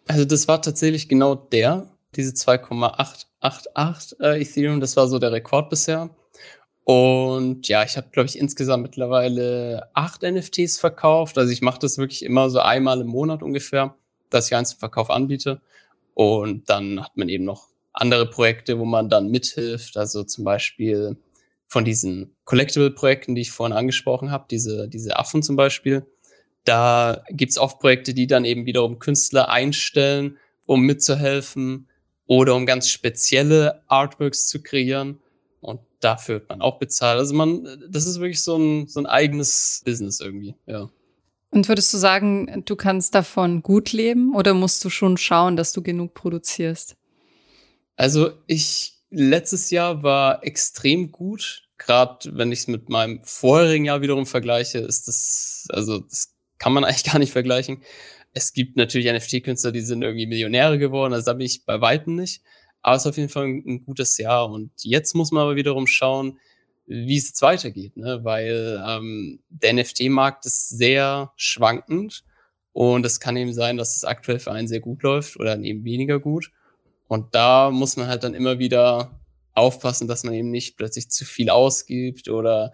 [0.08, 5.70] Also das war tatsächlich genau der, diese 2,888 äh, Ethereum, das war so der Rekord
[5.70, 6.10] bisher.
[6.86, 11.38] Und ja, ich habe, glaube ich, insgesamt mittlerweile acht NFTs verkauft.
[11.38, 13.96] Also ich mache das wirklich immer so einmal im Monat ungefähr,
[14.30, 15.62] dass ich eins zum Verkauf anbiete.
[16.14, 19.96] Und dann hat man eben noch andere Projekte, wo man dann mithilft.
[19.96, 21.18] Also zum Beispiel
[21.68, 26.06] von diesen Collectible-Projekten, die ich vorhin angesprochen habe, diese, diese Affen zum Beispiel.
[26.66, 31.88] Da gibt's oft Projekte, die dann eben wiederum Künstler einstellen, um mitzuhelfen
[32.26, 35.20] oder um ganz spezielle Artworks zu kreieren
[36.04, 37.20] dafür wird man auch bezahlt.
[37.20, 40.90] Also man, das ist wirklich so ein, so ein eigenes Business irgendwie, ja.
[41.50, 45.72] Und würdest du sagen, du kannst davon gut leben oder musst du schon schauen, dass
[45.72, 46.96] du genug produzierst?
[47.96, 51.64] Also ich, letztes Jahr war extrem gut.
[51.78, 56.74] Gerade wenn ich es mit meinem vorherigen Jahr wiederum vergleiche, ist das, also das kann
[56.74, 57.84] man eigentlich gar nicht vergleichen.
[58.34, 62.16] Es gibt natürlich NFT-Künstler, die sind irgendwie Millionäre geworden, also da bin ich bei Weitem
[62.16, 62.42] nicht.
[62.84, 64.50] Aber es ist auf jeden Fall ein, ein gutes Jahr.
[64.50, 66.38] Und jetzt muss man aber wiederum schauen,
[66.86, 68.20] wie es jetzt weitergeht, ne?
[68.24, 72.26] weil ähm, der NFT-Markt ist sehr schwankend
[72.74, 75.86] und es kann eben sein, dass es aktuell für einen sehr gut läuft oder eben
[75.86, 76.52] weniger gut.
[77.08, 79.20] Und da muss man halt dann immer wieder
[79.54, 82.74] aufpassen, dass man eben nicht plötzlich zu viel ausgibt oder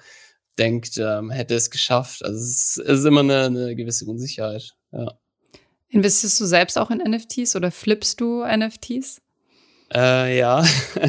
[0.58, 2.24] denkt, ähm, hätte es geschafft.
[2.24, 4.76] Also es ist, es ist immer eine, eine gewisse Unsicherheit.
[4.91, 5.13] Ja.
[5.89, 9.22] Investierst du selbst auch in NFTs oder flippst du NFTs?
[9.93, 10.63] Äh, ja,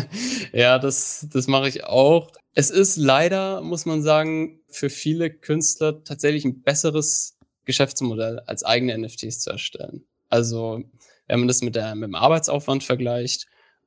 [0.52, 2.30] ja, das, das mache ich auch.
[2.54, 8.96] Es ist leider, muss man sagen, für viele Künstler tatsächlich ein besseres Geschäftsmodell als eigene
[8.96, 10.04] NFTs zu erstellen.
[10.28, 10.82] Also,
[11.26, 13.46] wenn man das mit, der, mit dem Arbeitsaufwand vergleicht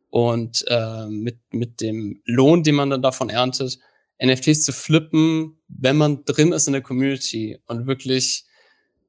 [0.09, 3.79] und äh, mit, mit dem Lohn, den man dann davon erntet,
[4.23, 8.45] NFTs zu flippen, wenn man drin ist in der Community und wirklich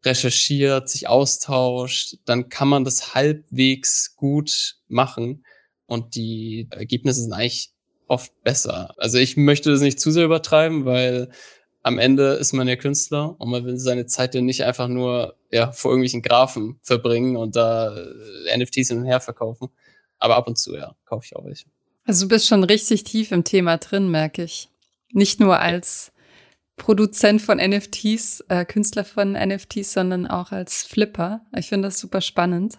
[0.05, 5.45] recherchiert, sich austauscht, dann kann man das halbwegs gut machen
[5.87, 7.71] und die Ergebnisse sind eigentlich
[8.07, 8.95] oft besser.
[8.99, 11.31] Also ich möchte das nicht zu sehr übertreiben, weil
[11.83, 15.37] am Ende ist man ja Künstler und man will seine Zeit ja nicht einfach nur
[15.51, 19.69] ja, vor irgendwelchen Graphen verbringen und da äh, NFTs hin und her verkaufen.
[20.19, 21.67] Aber ab und zu, ja, kaufe ich auch welche.
[22.07, 24.69] Also du bist schon richtig tief im Thema drin, merke ich.
[25.13, 26.13] Nicht nur als
[26.77, 31.43] Produzent von NFTs, äh, Künstler von NFTs, sondern auch als Flipper.
[31.57, 32.79] Ich finde das super spannend.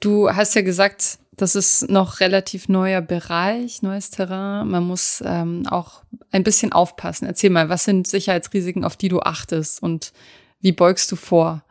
[0.00, 4.68] Du hast ja gesagt, das ist noch relativ neuer Bereich, neues Terrain.
[4.68, 7.26] Man muss ähm, auch ein bisschen aufpassen.
[7.26, 10.12] Erzähl mal, was sind Sicherheitsrisiken, auf die du achtest und
[10.60, 11.64] wie beugst du vor?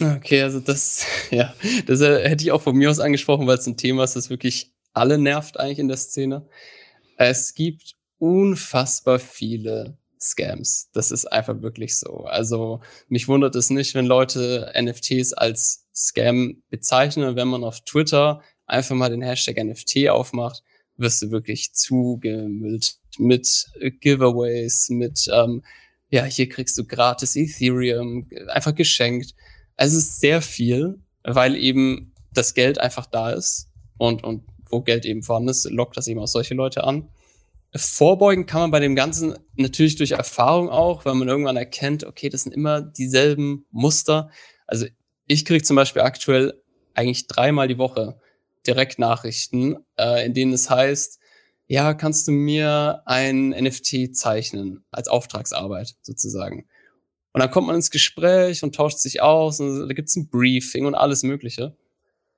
[0.00, 1.54] Okay, also das, ja,
[1.86, 4.30] das äh, hätte ich auch von mir aus angesprochen, weil es ein Thema ist, das
[4.30, 6.46] wirklich alle nervt eigentlich in der Szene.
[7.16, 10.88] Es gibt unfassbar viele Scams.
[10.92, 12.24] Das ist einfach wirklich so.
[12.24, 17.36] Also mich wundert es nicht, wenn Leute NFTs als Scam bezeichnen.
[17.36, 20.62] Wenn man auf Twitter einfach mal den Hashtag NFT aufmacht,
[20.96, 23.66] wirst du wirklich zugemüllt mit
[24.00, 25.62] Giveaways, mit, ähm,
[26.10, 29.34] ja, hier kriegst du gratis Ethereum, einfach geschenkt.
[29.76, 34.80] Also es ist sehr viel, weil eben das Geld einfach da ist und, und wo
[34.80, 37.08] Geld eben vorhanden ist, lockt das eben auch solche Leute an.
[37.76, 42.28] Vorbeugen kann man bei dem Ganzen natürlich durch Erfahrung auch, weil man irgendwann erkennt, okay,
[42.28, 44.30] das sind immer dieselben Muster.
[44.66, 44.86] Also
[45.26, 46.62] ich kriege zum Beispiel aktuell
[46.94, 48.20] eigentlich dreimal die Woche
[48.66, 51.18] Direktnachrichten, äh, in denen es heißt,
[51.66, 56.68] ja, kannst du mir ein NFT zeichnen als Auftragsarbeit sozusagen.
[57.32, 60.86] Und dann kommt man ins Gespräch und tauscht sich aus und da gibt's ein Briefing
[60.86, 61.76] und alles Mögliche.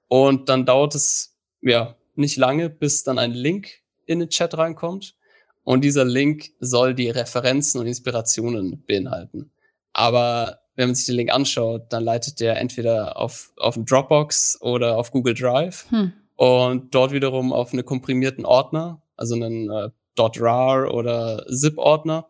[0.09, 5.17] Und dann dauert es ja nicht lange, bis dann ein Link in den Chat reinkommt.
[5.65, 9.51] Und dieser Link soll die Referenzen und Inspirationen beinhalten.
[9.93, 14.59] Aber wenn man sich den Link anschaut, dann leitet der entweder auf, auf einen Dropbox
[14.61, 16.13] oder auf Google Drive hm.
[16.37, 22.27] und dort wiederum auf einen komprimierten Ordner, also einen äh, .rar oder ZIP-Ordner.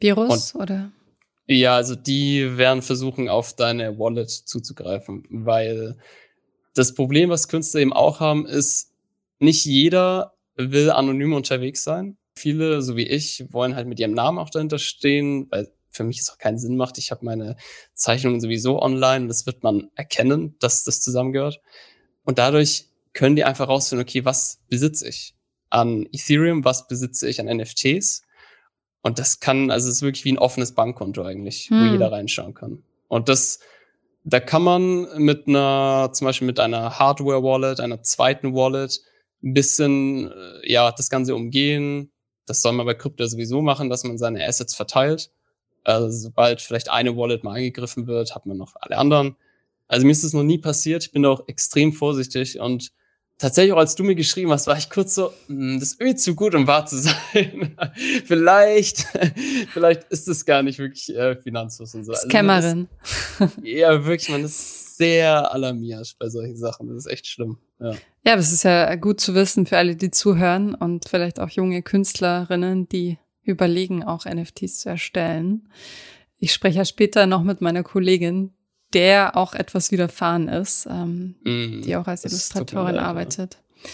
[0.00, 0.92] Virus und, oder?
[1.46, 5.96] Ja, also die werden versuchen, auf deine Wallet zuzugreifen, weil
[6.74, 8.92] das Problem, was Künstler eben auch haben, ist,
[9.38, 12.16] nicht jeder will anonym unterwegs sein.
[12.36, 16.18] Viele, so wie ich, wollen halt mit ihrem Namen auch dahinter stehen, weil für mich
[16.18, 16.98] es auch keinen Sinn macht.
[16.98, 17.56] Ich habe meine
[17.94, 21.60] Zeichnungen sowieso online das wird man erkennen, dass das zusammengehört.
[22.24, 25.34] Und dadurch können die einfach rausfinden, okay, was besitze ich
[25.70, 28.22] an Ethereum, was besitze ich an NFTs?
[29.02, 31.80] Und das kann, also es ist wirklich wie ein offenes Bankkonto eigentlich, hm.
[31.80, 32.82] wo jeder reinschauen kann.
[33.08, 33.60] Und das,
[34.24, 39.00] da kann man mit einer, zum Beispiel mit einer Hardware-Wallet, einer zweiten Wallet,
[39.42, 42.10] ein bisschen, äh, ja, das Ganze umgehen.
[42.46, 45.30] Das soll man bei Krypto sowieso machen, dass man seine Assets verteilt.
[45.84, 49.36] Also sobald vielleicht eine Wallet mal angegriffen wird, hat man noch alle anderen.
[49.86, 51.04] Also mir ist das noch nie passiert.
[51.04, 52.90] Ich bin da auch extrem vorsichtig und
[53.38, 56.16] tatsächlich auch als du mir geschrieben hast, war ich kurz so, hm, das ist irgendwie
[56.16, 57.76] zu gut, um wahr zu sein.
[58.24, 59.06] vielleicht,
[59.72, 62.14] vielleicht ist es gar nicht wirklich äh, Finanzfluss und so.
[62.14, 62.88] Scammerin.
[63.38, 66.88] Also ja, wirklich, man ist sehr alarmiert bei solchen Sachen.
[66.88, 67.58] Das ist echt schlimm.
[67.80, 67.92] Ja.
[68.24, 71.82] ja, das ist ja gut zu wissen für alle, die zuhören und vielleicht auch junge
[71.82, 75.68] Künstlerinnen, die überlegen, auch NFTs zu erstellen.
[76.38, 78.52] Ich spreche ja später noch mit meiner Kollegin,
[78.92, 83.58] der auch etwas widerfahren ist, ähm, mm, die auch als Illustratorin leid, arbeitet.
[83.82, 83.90] Ja.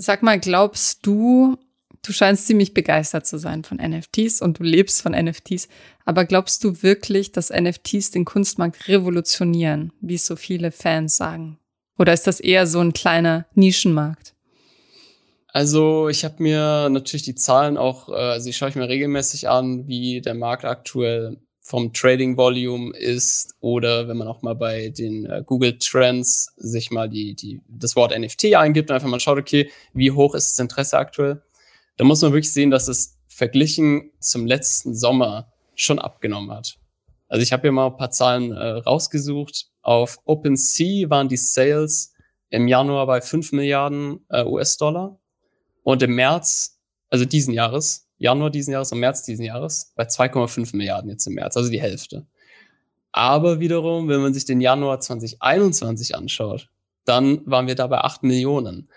[0.00, 1.58] Sag mal, glaubst du,
[2.02, 5.68] du scheinst ziemlich begeistert zu sein von NFTs und du lebst von NFTs,
[6.04, 11.58] aber glaubst du wirklich, dass NFTs den Kunstmarkt revolutionieren, wie es so viele Fans sagen?
[11.98, 14.34] Oder ist das eher so ein kleiner Nischenmarkt?
[15.52, 19.50] Also ich habe mir natürlich die Zahlen auch, äh, also ich schaue ich mir regelmäßig
[19.50, 24.88] an, wie der Markt aktuell vom Trading Volume ist oder wenn man auch mal bei
[24.88, 29.20] den äh, Google Trends sich mal die, die, das Wort NFT eingibt und einfach mal
[29.20, 31.42] schaut, okay, wie hoch ist das Interesse aktuell,
[31.98, 36.78] da muss man wirklich sehen, dass es verglichen zum letzten Sommer schon abgenommen hat.
[37.28, 39.66] Also ich habe hier mal ein paar Zahlen äh, rausgesucht.
[39.82, 42.14] Auf OpenSea waren die Sales
[42.48, 45.18] im Januar bei 5 Milliarden äh, US-Dollar
[45.82, 46.78] und im März,
[47.10, 51.34] also diesen Jahres, Januar diesen Jahres und März diesen Jahres, bei 2,5 Milliarden jetzt im
[51.34, 52.26] März, also die Hälfte.
[53.10, 56.68] Aber wiederum, wenn man sich den Januar 2021 anschaut,
[57.04, 58.88] dann waren wir da bei 8 Millionen.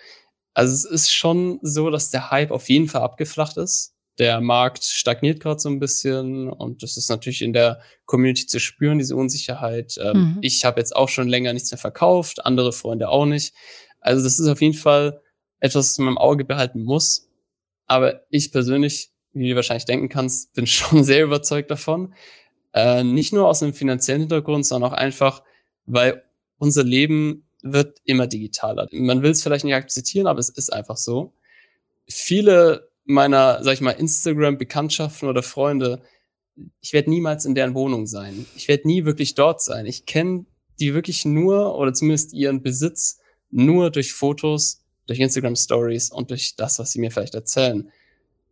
[0.54, 3.93] Also es ist schon so, dass der Hype auf jeden Fall abgeflacht ist.
[4.17, 8.62] Der Markt stagniert gerade so ein bisschen und das ist natürlich in der Community zu
[8.62, 9.98] spüren, diese Unsicherheit.
[10.02, 10.38] Ähm, mhm.
[10.41, 13.54] Ich habe jetzt auch schon länger nichts mehr verkauft, andere Freunde auch nicht.
[14.00, 15.19] Also das ist auf jeden Fall
[15.65, 17.30] etwas, was man im Auge behalten muss.
[17.88, 22.13] Aber ich persönlich, wie du wahrscheinlich denken kannst, bin schon sehr überzeugt davon.
[22.73, 25.43] Äh, nicht nur aus einem finanziellen Hintergrund, sondern auch einfach,
[25.86, 26.23] weil
[26.58, 28.88] unser Leben wird immer digitaler.
[28.91, 31.34] Man will es vielleicht nicht akzeptieren, aber es ist einfach so.
[32.08, 36.01] Viele meiner, sag ich mal, Instagram-Bekanntschaften oder Freunde,
[36.82, 38.45] ich werde niemals in deren Wohnung sein.
[38.56, 39.86] Ich werde nie wirklich dort sein.
[39.86, 40.45] Ich kenne
[40.80, 46.56] die wirklich nur oder zumindest ihren Besitz nur durch Fotos, durch Instagram Stories und durch
[46.56, 47.91] das, was sie mir vielleicht erzählen.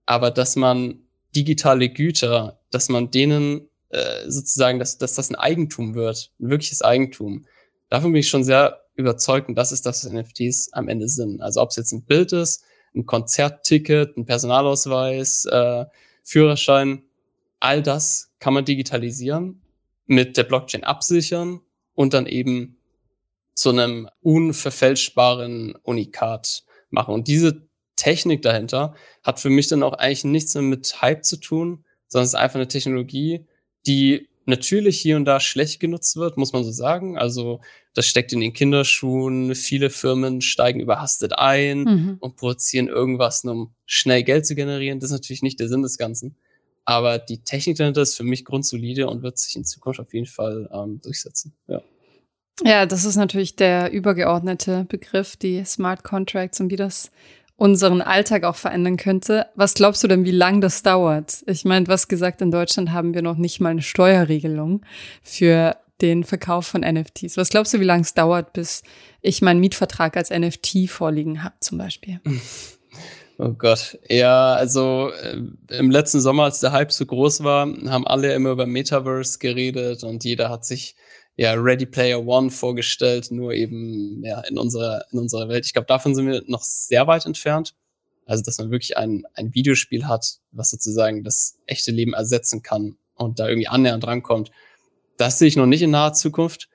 [0.06, 1.00] Aber dass man
[1.36, 6.82] digitale Güter, dass man denen äh, sozusagen, dass, dass das ein Eigentum wird, ein wirkliches
[6.82, 7.46] Eigentum,
[7.90, 11.42] davon bin ich schon sehr überzeugt und das ist das, was NFTs am Ende sind.
[11.42, 12.64] Also ob es jetzt ein Bild ist,
[12.96, 15.86] ein Konzertticket, ein Personalausweis, äh,
[16.24, 17.04] Führerschein,
[17.60, 19.62] all das kann man digitalisieren,
[20.06, 21.62] mit der Blockchain absichern
[21.96, 22.78] und dann eben
[23.54, 27.14] zu einem unverfälschbaren Unikat machen.
[27.14, 31.38] Und diese Technik dahinter hat für mich dann auch eigentlich nichts mehr mit Hype zu
[31.38, 33.46] tun, sondern es ist einfach eine Technologie,
[33.86, 37.18] die natürlich hier und da schlecht genutzt wird, muss man so sagen.
[37.18, 37.62] Also
[37.94, 39.56] das steckt in den Kinderschuhen.
[39.56, 42.18] Viele Firmen steigen überhastet ein mhm.
[42.20, 45.00] und produzieren irgendwas, um schnell Geld zu generieren.
[45.00, 46.36] Das ist natürlich nicht der Sinn des Ganzen.
[46.86, 50.26] Aber die Technik dahinter ist für mich grundsolide und wird sich in Zukunft auf jeden
[50.26, 51.54] Fall ähm, durchsetzen.
[51.68, 51.82] Ja.
[52.62, 57.12] Ja, das ist natürlich der übergeordnete Begriff, die Smart Contracts und wie das
[57.56, 59.48] unseren Alltag auch verändern könnte.
[59.56, 61.44] Was glaubst du denn, wie lang das dauert?
[61.48, 64.82] Ich meine, was gesagt, in Deutschland haben wir noch nicht mal eine Steuerregelung
[65.22, 67.38] für den Verkauf von NFTs.
[67.38, 68.84] Was glaubst du, wie lange es dauert, bis
[69.22, 72.20] ich meinen Mietvertrag als NFT vorliegen habe, zum Beispiel?
[73.40, 73.98] Oh Gott.
[74.10, 75.42] Ja, also äh,
[75.76, 80.04] im letzten Sommer, als der Hype so groß war, haben alle immer über Metaverse geredet
[80.04, 80.96] und jeder hat sich
[81.36, 85.66] ja Ready Player One vorgestellt, nur eben ja in unserer in unserer Welt.
[85.66, 87.74] Ich glaube, davon sind wir noch sehr weit entfernt.
[88.26, 92.98] Also, dass man wirklich ein ein Videospiel hat, was sozusagen das echte Leben ersetzen kann
[93.16, 94.52] und da irgendwie annähernd drankommt.
[95.18, 96.70] Das sehe ich noch nicht in naher Zukunft.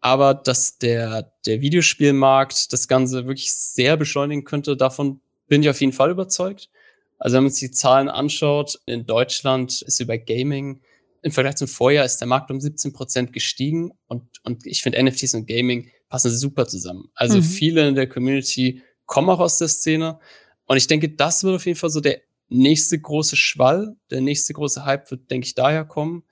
[0.00, 5.80] Aber dass der, der Videospielmarkt das Ganze wirklich sehr beschleunigen könnte, davon bin ich auf
[5.80, 6.70] jeden Fall überzeugt.
[7.18, 10.82] Also wenn man sich die Zahlen anschaut, in Deutschland ist über Gaming
[11.22, 15.02] im Vergleich zum Vorjahr ist der Markt um 17 Prozent gestiegen und, und ich finde
[15.02, 17.10] NFTs und Gaming passen super zusammen.
[17.14, 17.42] Also mhm.
[17.42, 20.18] viele in der Community kommen auch aus der Szene
[20.66, 24.52] und ich denke, das wird auf jeden Fall so der nächste große Schwall, der nächste
[24.52, 26.24] große Hype wird, denke ich, daher kommen.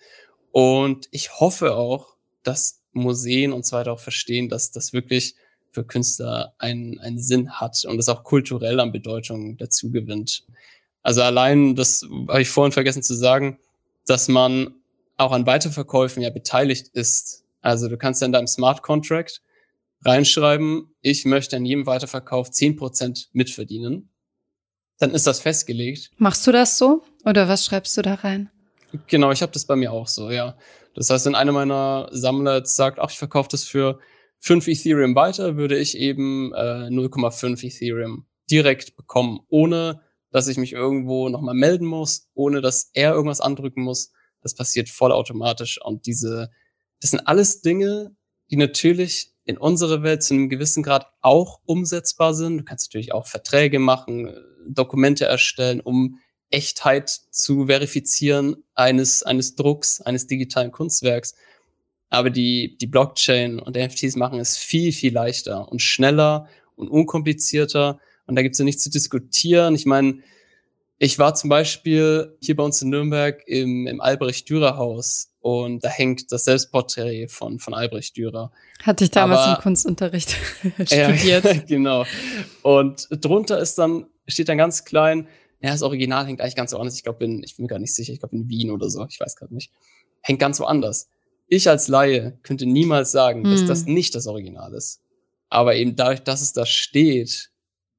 [0.53, 5.35] Und ich hoffe auch, dass Museen und so weiter auch verstehen, dass das wirklich
[5.71, 10.45] für Künstler einen, einen Sinn hat und es auch kulturell an Bedeutung dazu gewinnt.
[11.03, 13.59] Also allein, das habe ich vorhin vergessen zu sagen,
[14.07, 14.75] dass man
[15.17, 17.45] auch an Weiterverkäufen ja beteiligt ist.
[17.61, 19.43] Also du kannst ja in deinem Smart Contract
[20.05, 24.11] reinschreiben, ich möchte an jedem Weiterverkauf zehn Prozent mitverdienen.
[24.99, 26.11] Dann ist das festgelegt.
[26.17, 27.03] Machst du das so?
[27.25, 28.51] Oder was schreibst du da rein?
[29.09, 30.57] Genau, ich habe das bei mir auch so, ja.
[30.95, 33.99] Das heißt, wenn einer meiner Sammler jetzt sagt, ach, ich verkaufe das für
[34.39, 40.01] 5 Ethereum weiter, würde ich eben äh, 0,5 Ethereum direkt bekommen, ohne
[40.37, 44.13] dass ich mich irgendwo nochmal melden muss, ohne dass er irgendwas andrücken muss.
[44.43, 45.81] Das passiert vollautomatisch.
[45.83, 46.51] Und diese,
[47.01, 48.15] das sind alles Dinge,
[48.51, 52.59] die natürlich in unserer Welt zu einem gewissen Grad auch umsetzbar sind.
[52.59, 54.31] Du kannst natürlich auch Verträge machen,
[54.69, 56.21] Dokumente erstellen, um
[56.51, 61.35] Echtheit zu verifizieren eines, eines Drucks, eines digitalen Kunstwerks.
[62.11, 68.01] Aber die, die Blockchain und NFTs machen es viel, viel leichter und schneller und unkomplizierter.
[68.27, 69.75] Und da gibt es ja nichts zu diskutieren.
[69.75, 70.19] Ich meine,
[70.99, 76.33] ich war zum Beispiel hier bei uns in Nürnberg im, im Albrecht-Dürer-Haus und da hängt
[76.33, 78.51] das Selbstporträt von, von Albrecht Dürer.
[78.83, 80.31] Hatte ich damals Aber, im Kunstunterricht
[80.85, 81.45] studiert.
[81.45, 82.05] Ja, genau.
[82.63, 85.29] Und drunter ist dann, steht dann ganz klein,
[85.61, 86.97] ja, das Original hängt eigentlich ganz woanders.
[86.97, 89.21] Ich glaube, ich bin mir gar nicht sicher, ich glaube in Wien oder so, ich
[89.21, 89.71] weiß gerade nicht.
[90.23, 91.09] Hängt ganz woanders.
[91.47, 93.51] Ich als Laie könnte niemals sagen, hm.
[93.53, 95.01] dass das nicht das Original ist.
[95.49, 97.51] Aber eben dadurch, dass es da steht,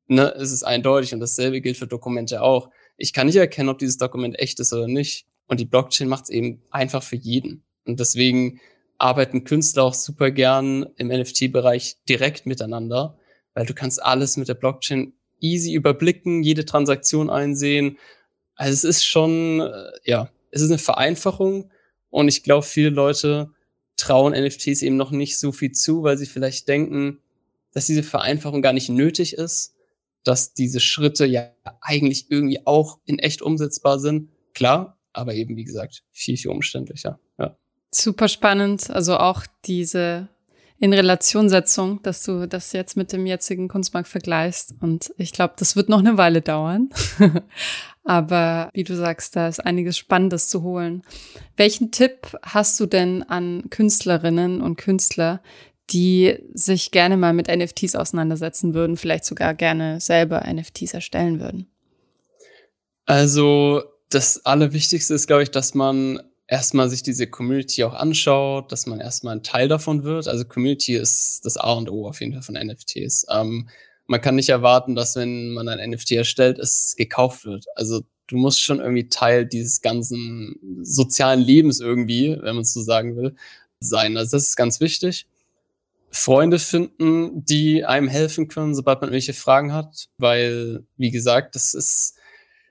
[0.08, 2.70] ne, ist es eindeutig und dasselbe gilt für Dokumente auch.
[2.97, 5.28] Ich kann nicht erkennen, ob dieses Dokument echt ist oder nicht.
[5.47, 7.64] Und die Blockchain macht es eben einfach für jeden.
[7.86, 8.60] Und deswegen
[8.97, 13.18] arbeiten Künstler auch super gern im NFT-Bereich direkt miteinander,
[13.53, 17.97] weil du kannst alles mit der Blockchain easy überblicken, jede Transaktion einsehen.
[18.55, 21.70] Also es ist schon, äh, ja, es ist eine Vereinfachung
[22.10, 23.51] und ich glaube, viele Leute
[23.95, 27.20] trauen NFTs eben noch nicht so viel zu, weil sie vielleicht denken,
[27.74, 29.76] dass diese Vereinfachung gar nicht nötig ist
[30.28, 31.49] dass diese Schritte ja
[31.82, 34.30] eigentlich irgendwie auch in echt umsetzbar sind.
[34.53, 37.19] Klar, aber eben, wie gesagt, viel, viel umständlicher.
[37.39, 37.55] Ja.
[37.91, 38.89] Super spannend.
[38.89, 40.30] Also auch diese
[40.80, 44.75] in Relationsetzung, dass du das jetzt mit dem jetzigen Kunstmarkt vergleichst.
[44.80, 46.89] Und ich glaube, das wird noch eine Weile dauern.
[48.03, 51.03] Aber wie du sagst, da ist einiges Spannendes zu holen.
[51.55, 55.41] Welchen Tipp hast du denn an Künstlerinnen und Künstler,
[55.90, 61.68] die sich gerne mal mit NFTs auseinandersetzen würden, vielleicht sogar gerne selber NFTs erstellen würden?
[63.06, 68.86] Also das Allerwichtigste ist, glaube ich, dass man erstmal sich diese Community auch anschaut, dass
[68.86, 70.28] man erstmal ein Teil davon wird.
[70.28, 73.26] Also Community ist das A und O auf jeden Fall von NFTs.
[73.30, 73.70] Ähm,
[74.08, 77.66] man kann nicht erwarten, dass wenn man ein NFT erstellt, es gekauft wird.
[77.76, 82.82] Also du musst schon irgendwie Teil dieses ganzen sozialen Lebens irgendwie, wenn man es so
[82.82, 83.36] sagen will,
[83.80, 84.18] sein.
[84.18, 85.28] Also das ist ganz wichtig.
[86.10, 91.74] Freunde finden, die einem helfen können, sobald man irgendwelche Fragen hat, weil, wie gesagt, das
[91.74, 92.16] ist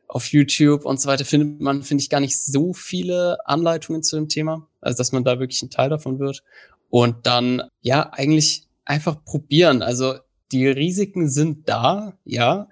[0.09, 4.16] auf YouTube und so weiter findet man, finde ich, gar nicht so viele Anleitungen zu
[4.16, 4.68] dem Thema.
[4.80, 6.43] Also, dass man da wirklich ein Teil davon wird.
[6.91, 9.82] Und dann, ja, eigentlich einfach probieren.
[9.82, 10.14] Also,
[10.53, 12.68] die Risiken sind da, ja.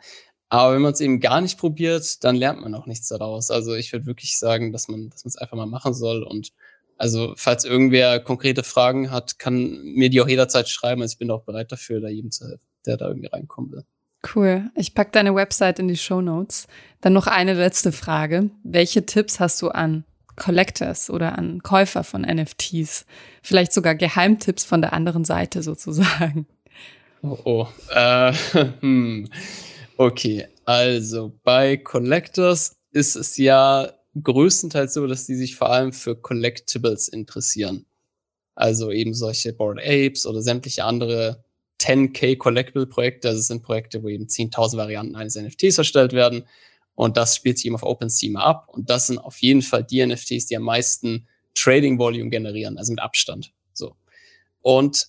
[0.49, 3.51] Aber wenn man es eben gar nicht probiert, dann lernt man auch nichts daraus.
[3.51, 6.23] Also, ich würde wirklich sagen, dass man, dass man es einfach mal machen soll.
[6.23, 6.53] Und
[6.97, 11.03] also, falls irgendwer konkrete Fragen hat, kann mir die auch jederzeit schreiben.
[11.03, 13.85] Also, ich bin auch bereit dafür, da jedem zu helfen, der da irgendwie reinkommen will.
[14.35, 14.71] Cool.
[14.75, 16.67] Ich pack deine Website in die Show Notes.
[17.01, 18.51] Dann noch eine letzte Frage.
[18.63, 20.05] Welche Tipps hast du an
[20.37, 23.05] Collectors oder an Käufer von NFTs?
[23.43, 26.47] Vielleicht sogar Geheimtipps von der anderen Seite sozusagen.
[27.23, 27.69] Oh, oh.
[27.91, 28.33] Äh,
[28.81, 29.29] hm.
[29.97, 33.93] Okay, also bei Collectors ist es ja
[34.23, 37.87] größtenteils so, dass die sich vor allem für Collectibles interessieren.
[38.55, 41.45] Also eben solche Board Apes oder sämtliche andere
[41.81, 43.29] 10k Collectible Projekte.
[43.29, 46.47] Also es sind Projekte, wo eben 10.000 Varianten eines NFTs erstellt werden.
[46.95, 48.69] Und das spielt sich eben auf OpenSea ab.
[48.71, 52.93] Und das sind auf jeden Fall die NFTs, die am meisten Trading Volume generieren, also
[52.93, 53.53] mit Abstand.
[53.73, 53.97] So.
[54.61, 55.09] Und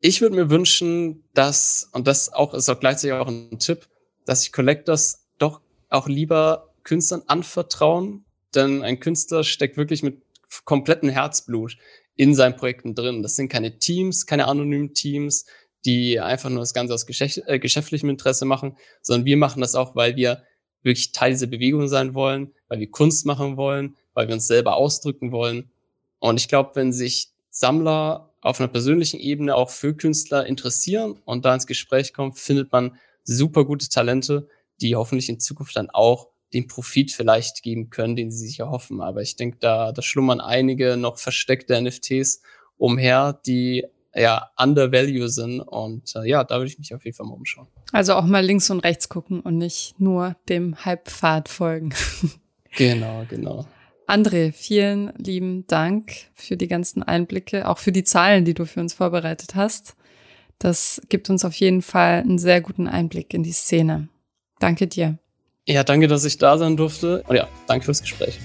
[0.00, 3.88] ich würde mir wünschen, dass, und das auch ist auch gleichzeitig auch ein Tipp,
[4.26, 8.23] dass sich Collectors doch auch lieber Künstlern anvertrauen,
[8.56, 10.22] denn ein Künstler steckt wirklich mit
[10.64, 11.76] komplettem Herzblut
[12.16, 13.22] in seinen Projekten drin.
[13.22, 15.46] Das sind keine Teams, keine anonymen Teams,
[15.84, 19.94] die einfach nur das Ganze aus äh, geschäftlichem Interesse machen, sondern wir machen das auch,
[19.94, 20.42] weil wir
[20.82, 24.76] wirklich Teil dieser Bewegung sein wollen, weil wir Kunst machen wollen, weil wir uns selber
[24.76, 25.70] ausdrücken wollen.
[26.18, 31.44] Und ich glaube, wenn sich Sammler auf einer persönlichen Ebene auch für Künstler interessieren und
[31.44, 34.48] da ins Gespräch kommen, findet man super gute Talente,
[34.80, 39.00] die hoffentlich in Zukunft dann auch den Profit vielleicht geben können, den sie sich erhoffen.
[39.00, 42.42] Aber ich denke, da, da schlummern einige noch versteckte NFTs
[42.78, 43.84] umher, die
[44.14, 45.60] ja undervalue sind.
[45.60, 47.66] Und äh, ja, da würde ich mich auf jeden Fall mal umschauen.
[47.92, 51.90] Also auch mal links und rechts gucken und nicht nur dem Halbpfad folgen.
[52.76, 53.66] genau, genau.
[54.06, 58.80] André, vielen lieben Dank für die ganzen Einblicke, auch für die Zahlen, die du für
[58.80, 59.96] uns vorbereitet hast.
[60.58, 64.08] Das gibt uns auf jeden Fall einen sehr guten Einblick in die Szene.
[64.60, 65.18] Danke dir.
[65.66, 67.22] Ja, danke, dass ich da sein durfte.
[67.26, 68.38] Und ja, danke fürs Gespräch.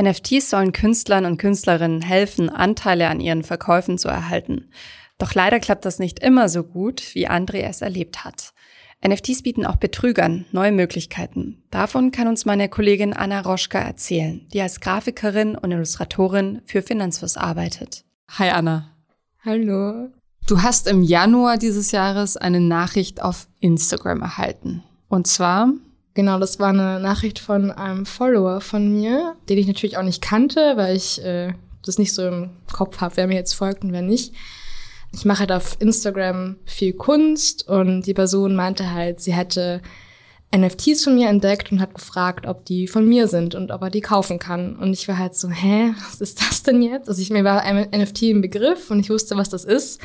[0.00, 4.70] NFTs sollen Künstlern und Künstlerinnen helfen, Anteile an ihren Verkäufen zu erhalten.
[5.16, 8.52] Doch leider klappt das nicht immer so gut, wie André es erlebt hat.
[9.04, 11.64] NFTs bieten auch Betrügern neue Möglichkeiten.
[11.70, 17.36] Davon kann uns meine Kollegin Anna Roschka erzählen, die als Grafikerin und Illustratorin für Finanzfluss
[17.36, 18.04] arbeitet.
[18.28, 18.94] Hi Anna.
[19.44, 20.10] Hallo.
[20.48, 24.82] Du hast im Januar dieses Jahres eine Nachricht auf Instagram erhalten.
[25.08, 25.74] Und zwar
[26.14, 30.20] Genau, das war eine Nachricht von einem Follower von mir, den ich natürlich auch nicht
[30.20, 31.52] kannte, weil ich äh,
[31.84, 34.34] das nicht so im Kopf habe, wer mir jetzt folgt und wer nicht.
[35.12, 39.80] Ich mache halt auf Instagram viel Kunst und die Person meinte halt, sie hätte
[40.52, 43.90] NFTs von mir entdeckt und hat gefragt, ob die von mir sind und ob er
[43.90, 44.76] die kaufen kann.
[44.76, 47.08] Und ich war halt so, hä, was ist das denn jetzt?
[47.08, 50.00] Also ich mir war NFT im Begriff und ich wusste, was das ist.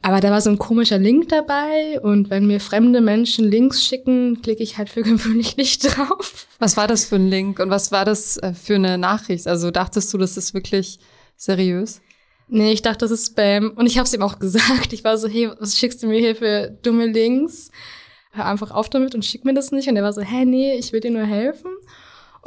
[0.00, 4.40] Aber da war so ein komischer Link dabei und wenn mir fremde Menschen Links schicken,
[4.42, 6.46] klicke ich halt für gewöhnlich nicht drauf.
[6.58, 9.46] Was war das für ein Link und was war das äh, für eine Nachricht?
[9.46, 10.98] Also dachtest du, das ist wirklich
[11.36, 12.00] seriös?
[12.48, 13.72] Nee, ich dachte, das ist Spam.
[13.76, 14.92] Und ich habe es ihm auch gesagt.
[14.92, 17.70] Ich war so, hey, was schickst du mir hier für dumme Links?
[18.32, 19.88] Hör einfach auf damit und schick mir das nicht.
[19.88, 21.70] Und er war so, hä, nee, ich will dir nur helfen.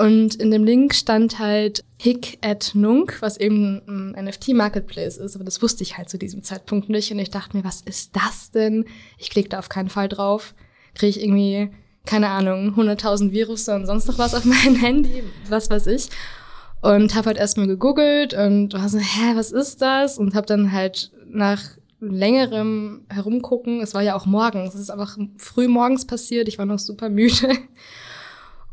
[0.02, 5.36] Und in dem Link stand halt Hick at Nunk, was eben ein NFT-Marketplace ist.
[5.36, 7.12] Aber das wusste ich halt zu diesem Zeitpunkt nicht.
[7.12, 8.86] Und ich dachte mir, was ist das denn?
[9.20, 10.56] Ich klicke da auf keinen Fall drauf.
[10.95, 11.70] Kriege ich irgendwie,
[12.08, 16.10] keine Ahnung, 100.000 Virus und sonst noch was auf mein Handy, was weiß ich.
[16.82, 20.18] Und habe halt erstmal gegoogelt und war so, hä, was ist das?
[20.18, 21.62] Und habe dann halt nach
[21.99, 26.66] längerem Herumgucken, es war ja auch morgens, es ist einfach früh morgens passiert, ich war
[26.66, 27.56] noch super müde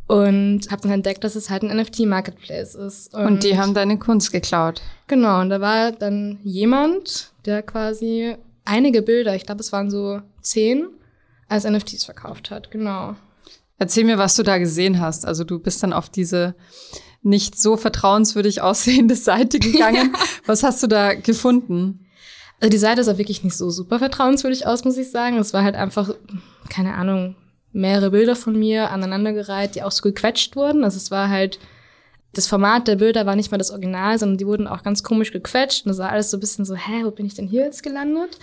[0.08, 3.14] und habe dann entdeckt, dass es halt ein NFT-Marketplace ist.
[3.14, 4.80] Und, und, die haben deine Kunst geklaut.
[5.06, 8.34] Genau, und da war dann jemand, der quasi
[8.64, 10.88] einige Bilder, ich glaube, es waren so zehn,
[11.48, 13.16] als NFTs verkauft hat, genau.
[13.78, 15.26] Erzähl mir, was du da gesehen hast.
[15.26, 16.54] Also du bist dann auf diese
[17.22, 20.16] nicht so vertrauenswürdig aussehende Seite gegangen.
[20.46, 22.06] was hast du da gefunden?
[22.60, 25.36] Also die Seite sah wirklich nicht so super vertrauenswürdig aus, muss ich sagen.
[25.36, 26.10] Es war halt einfach,
[26.68, 27.36] keine Ahnung,
[27.72, 30.84] mehrere Bilder von mir aneinandergereiht, die auch so gequetscht wurden.
[30.84, 31.58] Also es war halt,
[32.32, 35.32] das Format der Bilder war nicht mal das Original, sondern die wurden auch ganz komisch
[35.32, 35.84] gequetscht.
[35.84, 37.82] Und das war alles so ein bisschen so, hä, wo bin ich denn hier jetzt
[37.82, 38.38] gelandet?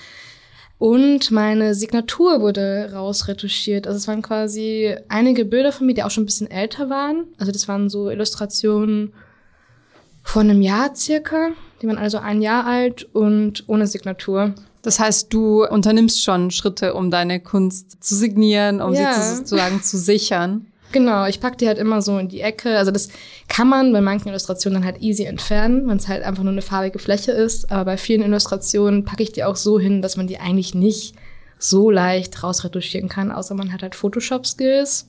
[0.77, 3.87] Und meine Signatur wurde rausretuschiert.
[3.87, 7.27] Also es waren quasi einige Bilder von mir, die auch schon ein bisschen älter waren.
[7.37, 9.13] Also das waren so Illustrationen
[10.21, 11.51] von einem Jahr circa.
[11.81, 14.53] Die waren also ein Jahr alt und ohne Signatur.
[14.85, 19.19] Das heißt, du unternimmst schon Schritte, um deine Kunst zu signieren, um ja.
[19.19, 20.67] sie sozusagen zu sichern.
[20.91, 22.77] Genau, ich packe die halt immer so in die Ecke.
[22.77, 23.09] Also das
[23.47, 26.61] kann man bei manchen Illustrationen dann halt easy entfernen, wenn es halt einfach nur eine
[26.61, 27.71] farbige Fläche ist.
[27.71, 31.15] Aber bei vielen Illustrationen packe ich die auch so hin, dass man die eigentlich nicht
[31.57, 35.07] so leicht rausretuschieren kann, außer man hat halt Photoshop-Skills.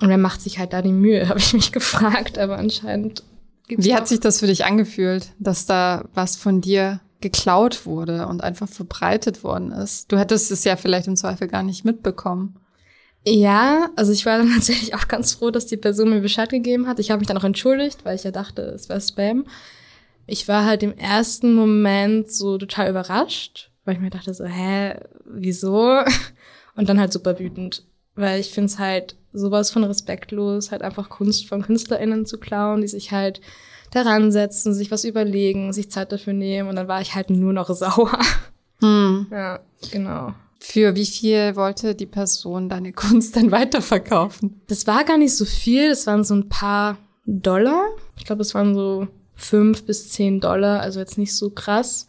[0.00, 2.38] Und wer macht sich halt da die Mühe, habe ich mich gefragt.
[2.38, 3.24] Aber anscheinend
[3.66, 8.26] gibt's Wie hat sich das für dich angefühlt, dass da was von dir geklaut wurde
[8.26, 10.10] und einfach verbreitet worden ist?
[10.12, 12.56] Du hättest es ja vielleicht im Zweifel gar nicht mitbekommen.
[13.26, 16.86] Ja, also ich war dann tatsächlich auch ganz froh, dass die Person mir Bescheid gegeben
[16.86, 16.98] hat.
[17.00, 19.46] Ich habe mich dann auch entschuldigt, weil ich ja dachte, es wäre Spam.
[20.26, 24.94] Ich war halt im ersten Moment so total überrascht, weil ich mir dachte so, hä,
[25.24, 26.00] wieso?
[26.76, 31.08] Und dann halt super wütend, weil ich finde es halt sowas von respektlos, halt einfach
[31.08, 33.40] Kunst von KünstlerInnen zu klauen, die sich halt
[33.90, 37.52] daran setzen, sich was überlegen, sich Zeit dafür nehmen und dann war ich halt nur
[37.52, 38.18] noch sauer.
[38.80, 39.26] Hm.
[39.30, 39.60] Ja,
[39.90, 40.34] genau.
[40.60, 44.60] Für wie viel wollte die Person deine Kunst dann weiterverkaufen?
[44.66, 47.86] Das war gar nicht so viel, das waren so ein paar Dollar.
[48.18, 52.08] Ich glaube, es waren so fünf bis zehn Dollar, also jetzt nicht so krass.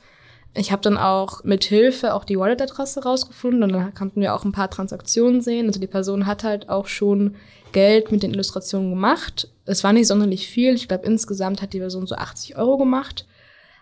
[0.57, 4.43] Ich habe dann auch mit Hilfe auch die Wallet-Adresse rausgefunden und dann konnten wir auch
[4.43, 5.67] ein paar Transaktionen sehen.
[5.67, 7.35] Also die Person hat halt auch schon
[7.73, 9.49] Geld mit den Illustrationen gemacht.
[9.65, 10.73] Es war nicht sonderlich viel.
[10.73, 13.27] Ich glaube, insgesamt hat die Person so 80 Euro gemacht.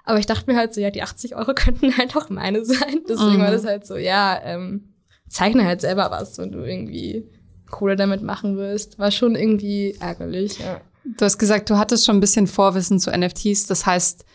[0.03, 3.01] Aber ich dachte mir halt so, ja, die 80 Euro könnten halt auch meine sein.
[3.07, 3.41] Deswegen mhm.
[3.41, 4.93] war das halt so, ja, ähm,
[5.29, 7.25] zeichne halt selber was, wenn du irgendwie
[7.71, 8.99] Kohle damit machen willst.
[8.99, 10.81] War schon irgendwie ärgerlich, ja.
[11.05, 13.67] Du hast gesagt, du hattest schon ein bisschen Vorwissen zu NFTs.
[13.67, 14.25] Das heißt,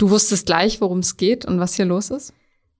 [0.00, 2.32] du wusstest gleich, worum es geht und was hier los ist?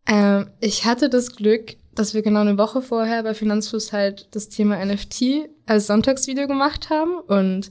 [0.07, 4.49] Ähm, ich hatte das Glück, dass wir genau eine Woche vorher bei Finanzfluss halt das
[4.49, 7.71] Thema NFT als Sonntagsvideo gemacht haben und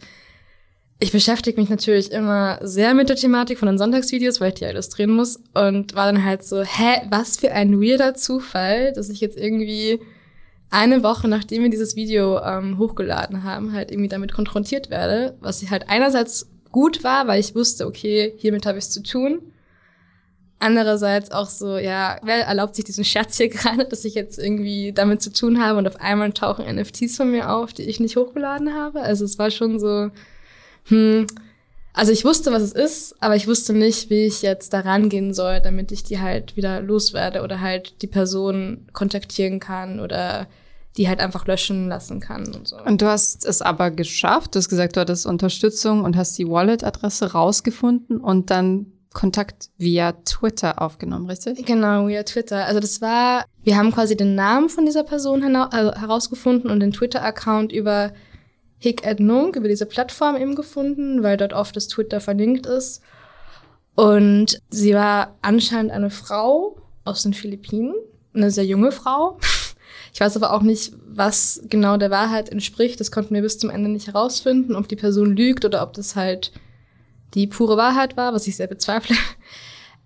[1.02, 4.66] ich beschäftige mich natürlich immer sehr mit der Thematik von den Sonntagsvideos, weil ich die
[4.66, 5.38] illustrieren muss.
[5.54, 10.02] Und war dann halt so, hä, was für ein weirder Zufall, dass ich jetzt irgendwie
[10.70, 15.38] eine Woche, nachdem wir dieses Video ähm, hochgeladen haben, halt irgendwie damit konfrontiert werde.
[15.40, 19.42] Was halt einerseits gut war, weil ich wusste, okay, hiermit habe ich es zu tun.
[20.60, 24.92] Andererseits auch so, ja, wer erlaubt sich diesen Scherz hier gerade, dass ich jetzt irgendwie
[24.92, 28.18] damit zu tun habe und auf einmal tauchen NFTs von mir auf, die ich nicht
[28.18, 29.02] hochgeladen habe.
[29.02, 30.12] Also es war schon so,
[30.86, 31.28] hm,
[31.94, 35.34] also ich wusste, was es ist, aber ich wusste nicht, wie ich jetzt da rangehen
[35.34, 40.48] soll, damit ich die halt wieder loswerde oder halt die Person kontaktieren kann oder
[40.98, 42.78] die halt einfach löschen lassen kann und so.
[42.78, 44.56] Und du hast es aber geschafft.
[44.56, 50.12] Du hast gesagt, du hattest Unterstützung und hast die Wallet-Adresse rausgefunden und dann Kontakt via
[50.24, 51.66] Twitter aufgenommen, richtig?
[51.66, 52.66] Genau, via Twitter.
[52.66, 56.92] Also das war, wir haben quasi den Namen von dieser Person also herausgefunden und den
[56.92, 58.14] Twitter-Account über
[58.78, 63.02] Hick at Nunk über diese Plattform eben gefunden, weil dort oft das Twitter verlinkt ist.
[63.96, 67.94] Und sie war anscheinend eine Frau aus den Philippinen,
[68.34, 69.38] eine sehr junge Frau.
[70.14, 73.00] Ich weiß aber auch nicht, was genau der Wahrheit entspricht.
[73.00, 76.16] Das konnten wir bis zum Ende nicht herausfinden, ob die Person lügt oder ob das
[76.16, 76.52] halt
[77.34, 79.16] die pure Wahrheit war, was ich sehr bezweifle.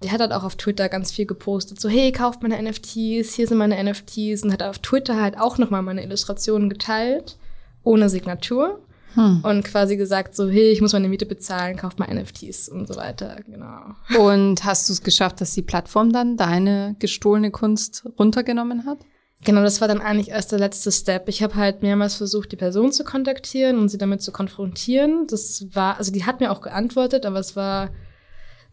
[0.04, 3.48] Die hat halt auch auf Twitter ganz viel gepostet, so hey, kauft meine NFTs, hier
[3.48, 7.38] sind meine NFTs und hat auf Twitter halt auch nochmal meine Illustrationen geteilt
[7.84, 8.82] ohne Signatur
[9.14, 9.42] hm.
[9.44, 12.96] und quasi gesagt so, hey, ich muss meine Miete bezahlen, kauf mal NFTs und so
[12.96, 13.96] weiter, genau.
[14.20, 19.00] Und hast du es geschafft, dass die Plattform dann deine gestohlene Kunst runtergenommen hat?
[19.44, 21.28] Genau, das war dann eigentlich erst der letzte Step.
[21.28, 25.28] Ich habe halt mehrmals versucht, die Person zu kontaktieren und sie damit zu konfrontieren.
[25.28, 27.90] Das war, also die hat mir auch geantwortet, aber es war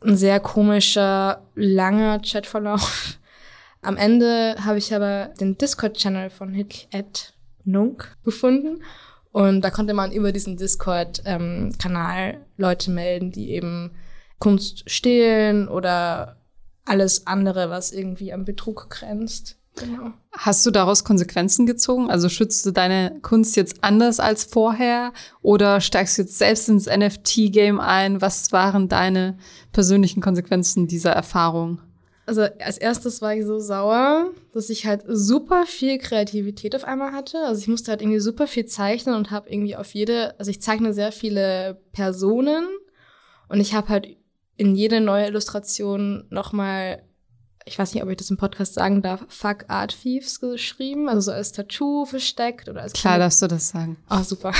[0.01, 3.18] ein sehr komischer, langer Chatverlauf.
[3.83, 8.83] Am Ende habe ich aber den Discord-Channel von Hit at Nunk gefunden.
[9.33, 13.93] Und da konnte man über diesen Discord-Kanal ähm, Leute melden, die eben
[14.39, 16.37] Kunst stehlen oder
[16.85, 19.60] alles andere, was irgendwie am Betrug grenzt.
[19.77, 20.12] Genau.
[20.33, 22.11] Hast du daraus Konsequenzen gezogen?
[22.11, 25.12] Also schützt du deine Kunst jetzt anders als vorher
[25.43, 28.21] oder steigst du jetzt selbst ins NFT-Game ein?
[28.21, 29.39] Was waren deine
[29.73, 31.81] persönlichen Konsequenzen dieser Erfahrung?
[32.27, 37.12] Also als erstes war ich so sauer, dass ich halt super viel Kreativität auf einmal
[37.12, 37.39] hatte.
[37.39, 40.62] Also ich musste halt irgendwie super viel zeichnen und habe irgendwie auf jede, also ich
[40.62, 42.68] zeichne sehr viele Personen
[43.49, 44.16] und ich habe halt
[44.57, 47.03] in jede neue Illustration nochmal
[47.65, 51.21] ich weiß nicht, ob ich das im Podcast sagen darf, Fuck Art Thieves geschrieben, also
[51.21, 53.97] so als Tattoo versteckt oder als Klar darfst du das sagen.
[54.09, 54.53] Ah, oh, super.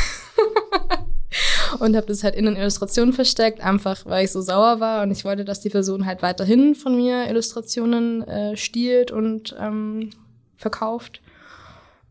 [1.79, 5.11] und habe das halt in den Illustrationen versteckt, einfach weil ich so sauer war und
[5.11, 10.11] ich wollte, dass die Person halt weiterhin von mir Illustrationen äh, stiehlt und ähm,
[10.57, 11.21] verkauft.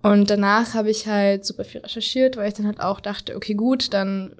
[0.01, 3.53] Und danach habe ich halt super viel recherchiert, weil ich dann halt auch dachte, okay,
[3.53, 4.35] gut, dann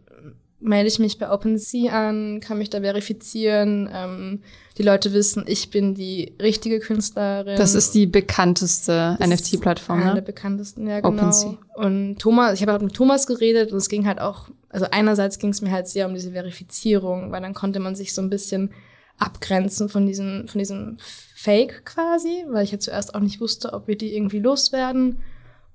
[0.60, 3.89] melde ich mich bei OpenSea an, kann mich da verifizieren.
[3.93, 4.41] Ähm,
[4.78, 7.57] die Leute wissen, ich bin die richtige Künstlerin.
[7.57, 10.14] Das ist die bekannteste NFT-Plattform, ne?
[10.16, 11.10] der bekanntesten, ja genau.
[11.10, 11.57] OpenSea.
[11.76, 15.39] Und Thomas, ich habe halt mit Thomas geredet und es ging halt auch, also einerseits
[15.39, 18.30] ging es mir halt sehr um diese Verifizierung, weil dann konnte man sich so ein
[18.30, 18.72] bisschen
[19.18, 20.97] abgrenzen von diesem, von diesem
[21.36, 25.20] Fake quasi, weil ich ja zuerst auch nicht wusste, ob wir die irgendwie loswerden.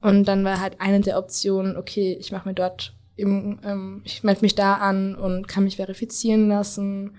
[0.00, 4.22] Und dann war halt eine der Optionen, okay, ich mache mir dort eben, ähm, ich
[4.22, 7.12] melde mich da an und kann mich verifizieren lassen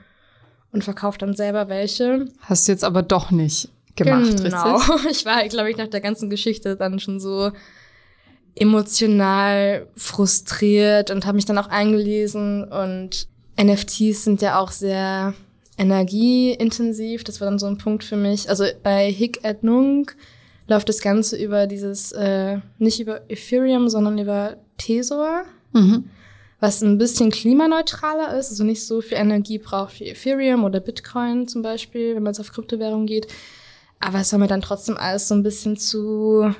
[0.71, 2.27] und verkaufe dann selber welche.
[2.41, 4.75] Hast du jetzt aber doch nicht gemacht, genau.
[4.75, 5.05] richtig?
[5.11, 7.51] Ich war, glaube ich, nach der ganzen Geschichte dann schon so
[8.55, 13.27] emotional frustriert und habe mich dann auch eingelesen und
[13.61, 15.33] NFTs sind ja auch sehr
[15.77, 17.23] energieintensiv.
[17.23, 18.49] Das war dann so ein Punkt für mich.
[18.49, 20.15] Also bei Hic et Nunc
[20.67, 25.43] läuft das Ganze über dieses, äh, nicht über Ethereum, sondern über Tesor.
[25.75, 26.09] Mhm.
[26.59, 31.47] Was ein bisschen klimaneutraler ist, also nicht so viel Energie braucht wie Ethereum oder Bitcoin
[31.47, 33.27] zum Beispiel, wenn man jetzt auf Kryptowährung geht.
[33.99, 36.55] Aber es war mir dann trotzdem alles so ein bisschen zu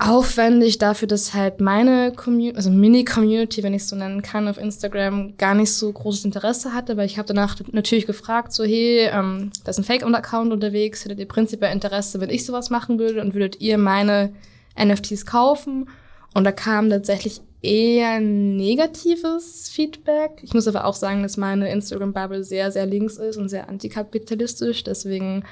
[0.00, 4.58] aufwendig dafür, dass halt meine Community, also Mini-Community, wenn ich es so nennen kann, auf
[4.58, 9.08] Instagram gar nicht so großes Interesse hatte, weil ich habe danach natürlich gefragt, so hey,
[9.12, 13.20] ähm, da ist ein Fake-Account unterwegs, hättet ihr prinzipiell Interesse, wenn ich sowas machen würde
[13.20, 14.32] und würdet ihr meine
[14.80, 15.88] NFTs kaufen?
[16.34, 20.40] Und da kam tatsächlich eher negatives Feedback.
[20.42, 24.84] Ich muss aber auch sagen, dass meine Instagram-Bubble sehr, sehr links ist und sehr antikapitalistisch.
[24.84, 25.44] Deswegen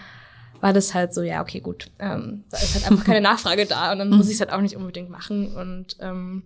[0.60, 1.90] war das halt so, ja, okay, gut.
[1.98, 4.60] Ähm, da ist halt einfach keine Nachfrage da und dann muss ich es halt auch
[4.60, 5.54] nicht unbedingt machen.
[5.54, 6.44] Und ähm,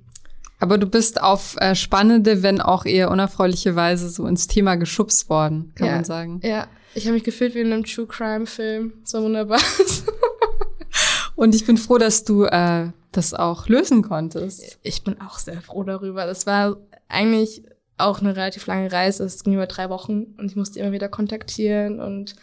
[0.59, 5.31] aber du bist auf äh, spannende, wenn auch eher unerfreuliche Weise so ins Thema geschubst
[5.31, 6.41] worden, kann ja, man sagen.
[6.43, 8.93] Ja, ich habe mich gefühlt wie in einem True Crime Film.
[9.05, 9.61] So wunderbar.
[11.37, 14.79] und ich bin froh, dass du äh, das auch lösen konntest.
[14.83, 16.27] Ich bin auch sehr froh darüber.
[16.27, 16.77] Das war
[17.09, 17.65] eigentlich
[17.99, 19.25] auch eine relativ lange Reise.
[19.25, 22.37] Es ging über drei Wochen und ich musste immer wieder kontaktieren und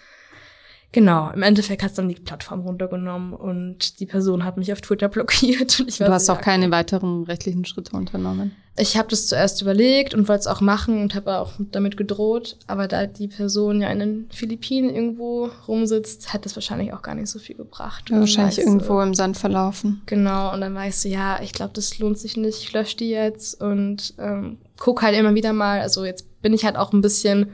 [0.94, 4.82] Genau, im Endeffekt hat es dann die Plattform runtergenommen und die Person hat mich auf
[4.82, 5.80] Twitter blockiert.
[5.80, 8.56] Und ich du hast auch keine weiteren rechtlichen Schritte unternommen.
[8.80, 12.58] Ich habe das zuerst überlegt und wollte es auch machen und habe auch damit gedroht.
[12.68, 17.16] Aber da die Person ja in den Philippinen irgendwo rumsitzt, hat das wahrscheinlich auch gar
[17.16, 18.10] nicht so viel gebracht.
[18.12, 20.04] Ja, wahrscheinlich irgendwo im Sand verlaufen.
[20.06, 22.62] Genau, und dann weißt du, ja, ich glaube, das lohnt sich nicht.
[22.62, 25.82] Ich lösche die jetzt und ähm, guck halt immer wieder mal.
[25.82, 27.48] Also jetzt bin ich halt auch ein bisschen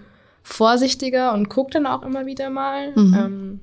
[0.44, 3.14] vorsichtiger und gucke dann auch immer wieder mal mhm.
[3.18, 3.60] ähm,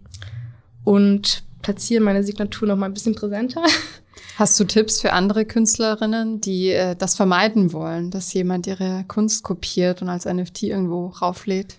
[0.84, 3.62] und platziere meine Signatur noch mal ein bisschen präsenter.
[4.36, 9.44] Hast du Tipps für andere Künstlerinnen, die äh, das vermeiden wollen, dass jemand ihre Kunst
[9.44, 11.76] kopiert und als NFT irgendwo rauflädt?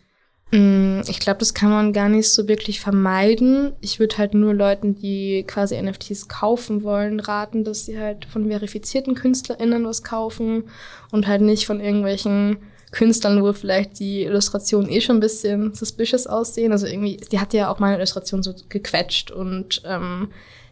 [0.52, 3.74] Mm, ich glaube, das kann man gar nicht so wirklich vermeiden.
[3.82, 8.48] Ich würde halt nur Leuten, die quasi NFTs kaufen wollen, raten, dass sie halt von
[8.48, 10.66] verifizierten KünstlerInnen was kaufen
[11.12, 12.58] und halt nicht von irgendwelchen
[12.92, 16.72] Künstlern, wo vielleicht die Illustrationen eh schon ein bisschen suspicious aussehen.
[16.72, 20.30] Also irgendwie, die hat ja auch meine Illustration so gequetscht und ähm,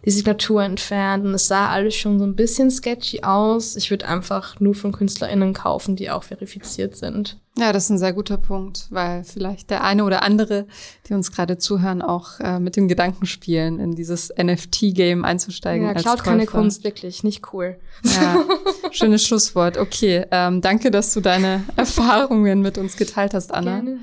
[0.09, 3.75] die Signatur entfernt und es sah alles schon so ein bisschen sketchy aus.
[3.75, 7.37] Ich würde einfach nur von KünstlerInnen kaufen, die auch verifiziert sind.
[7.59, 10.65] Ja, das ist ein sehr guter Punkt, weil vielleicht der eine oder andere,
[11.07, 15.85] die uns gerade zuhören, auch äh, mit dem Gedanken spielen, in dieses NFT-Game einzusteigen.
[15.85, 17.77] Ja, klaut keine Kunst, wirklich, nicht cool.
[18.01, 18.43] Ja,
[18.91, 19.77] schönes Schlusswort.
[19.77, 23.75] Okay, ähm, danke, dass du deine Erfahrungen mit uns geteilt hast, Anna.
[23.75, 23.99] Gerne.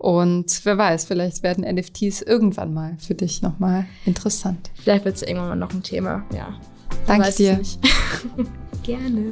[0.00, 4.70] Und wer weiß, vielleicht werden NFTs irgendwann mal für dich nochmal interessant.
[4.82, 6.58] Vielleicht wird es irgendwann mal noch ein Thema, ja.
[7.06, 7.60] Danke dir.
[8.82, 9.30] Gerne.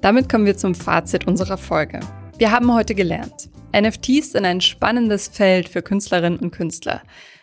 [0.00, 2.00] Damit kommen wir zum Fazit unserer Folge.
[2.36, 7.02] Wir haben heute gelernt, NFTs sind ein spannendes Feld für Künstlerinnen und Künstler.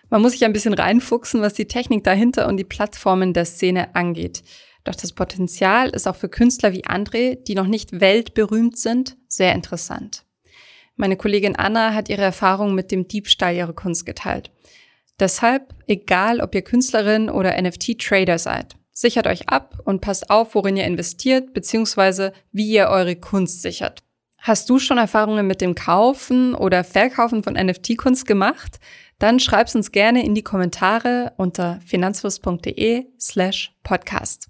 [0.09, 3.95] Man muss sich ein bisschen reinfuchsen, was die Technik dahinter und die Plattformen der Szene
[3.95, 4.43] angeht.
[4.85, 9.53] Doch das Potenzial ist auch für Künstler wie André, die noch nicht weltberühmt sind, sehr
[9.53, 10.23] interessant.
[10.95, 14.51] Meine Kollegin Anna hat ihre Erfahrungen mit dem Diebstahl ihrer Kunst geteilt.
[15.19, 20.77] Deshalb, egal ob ihr Künstlerin oder NFT-Trader seid, sichert euch ab und passt auf, worin
[20.77, 24.03] ihr investiert, beziehungsweise wie ihr eure Kunst sichert.
[24.37, 28.79] Hast du schon Erfahrungen mit dem Kaufen oder Verkaufen von NFT-Kunst gemacht?
[29.17, 34.49] Dann schreib's uns gerne in die Kommentare unter finanzfluss.de slash podcast.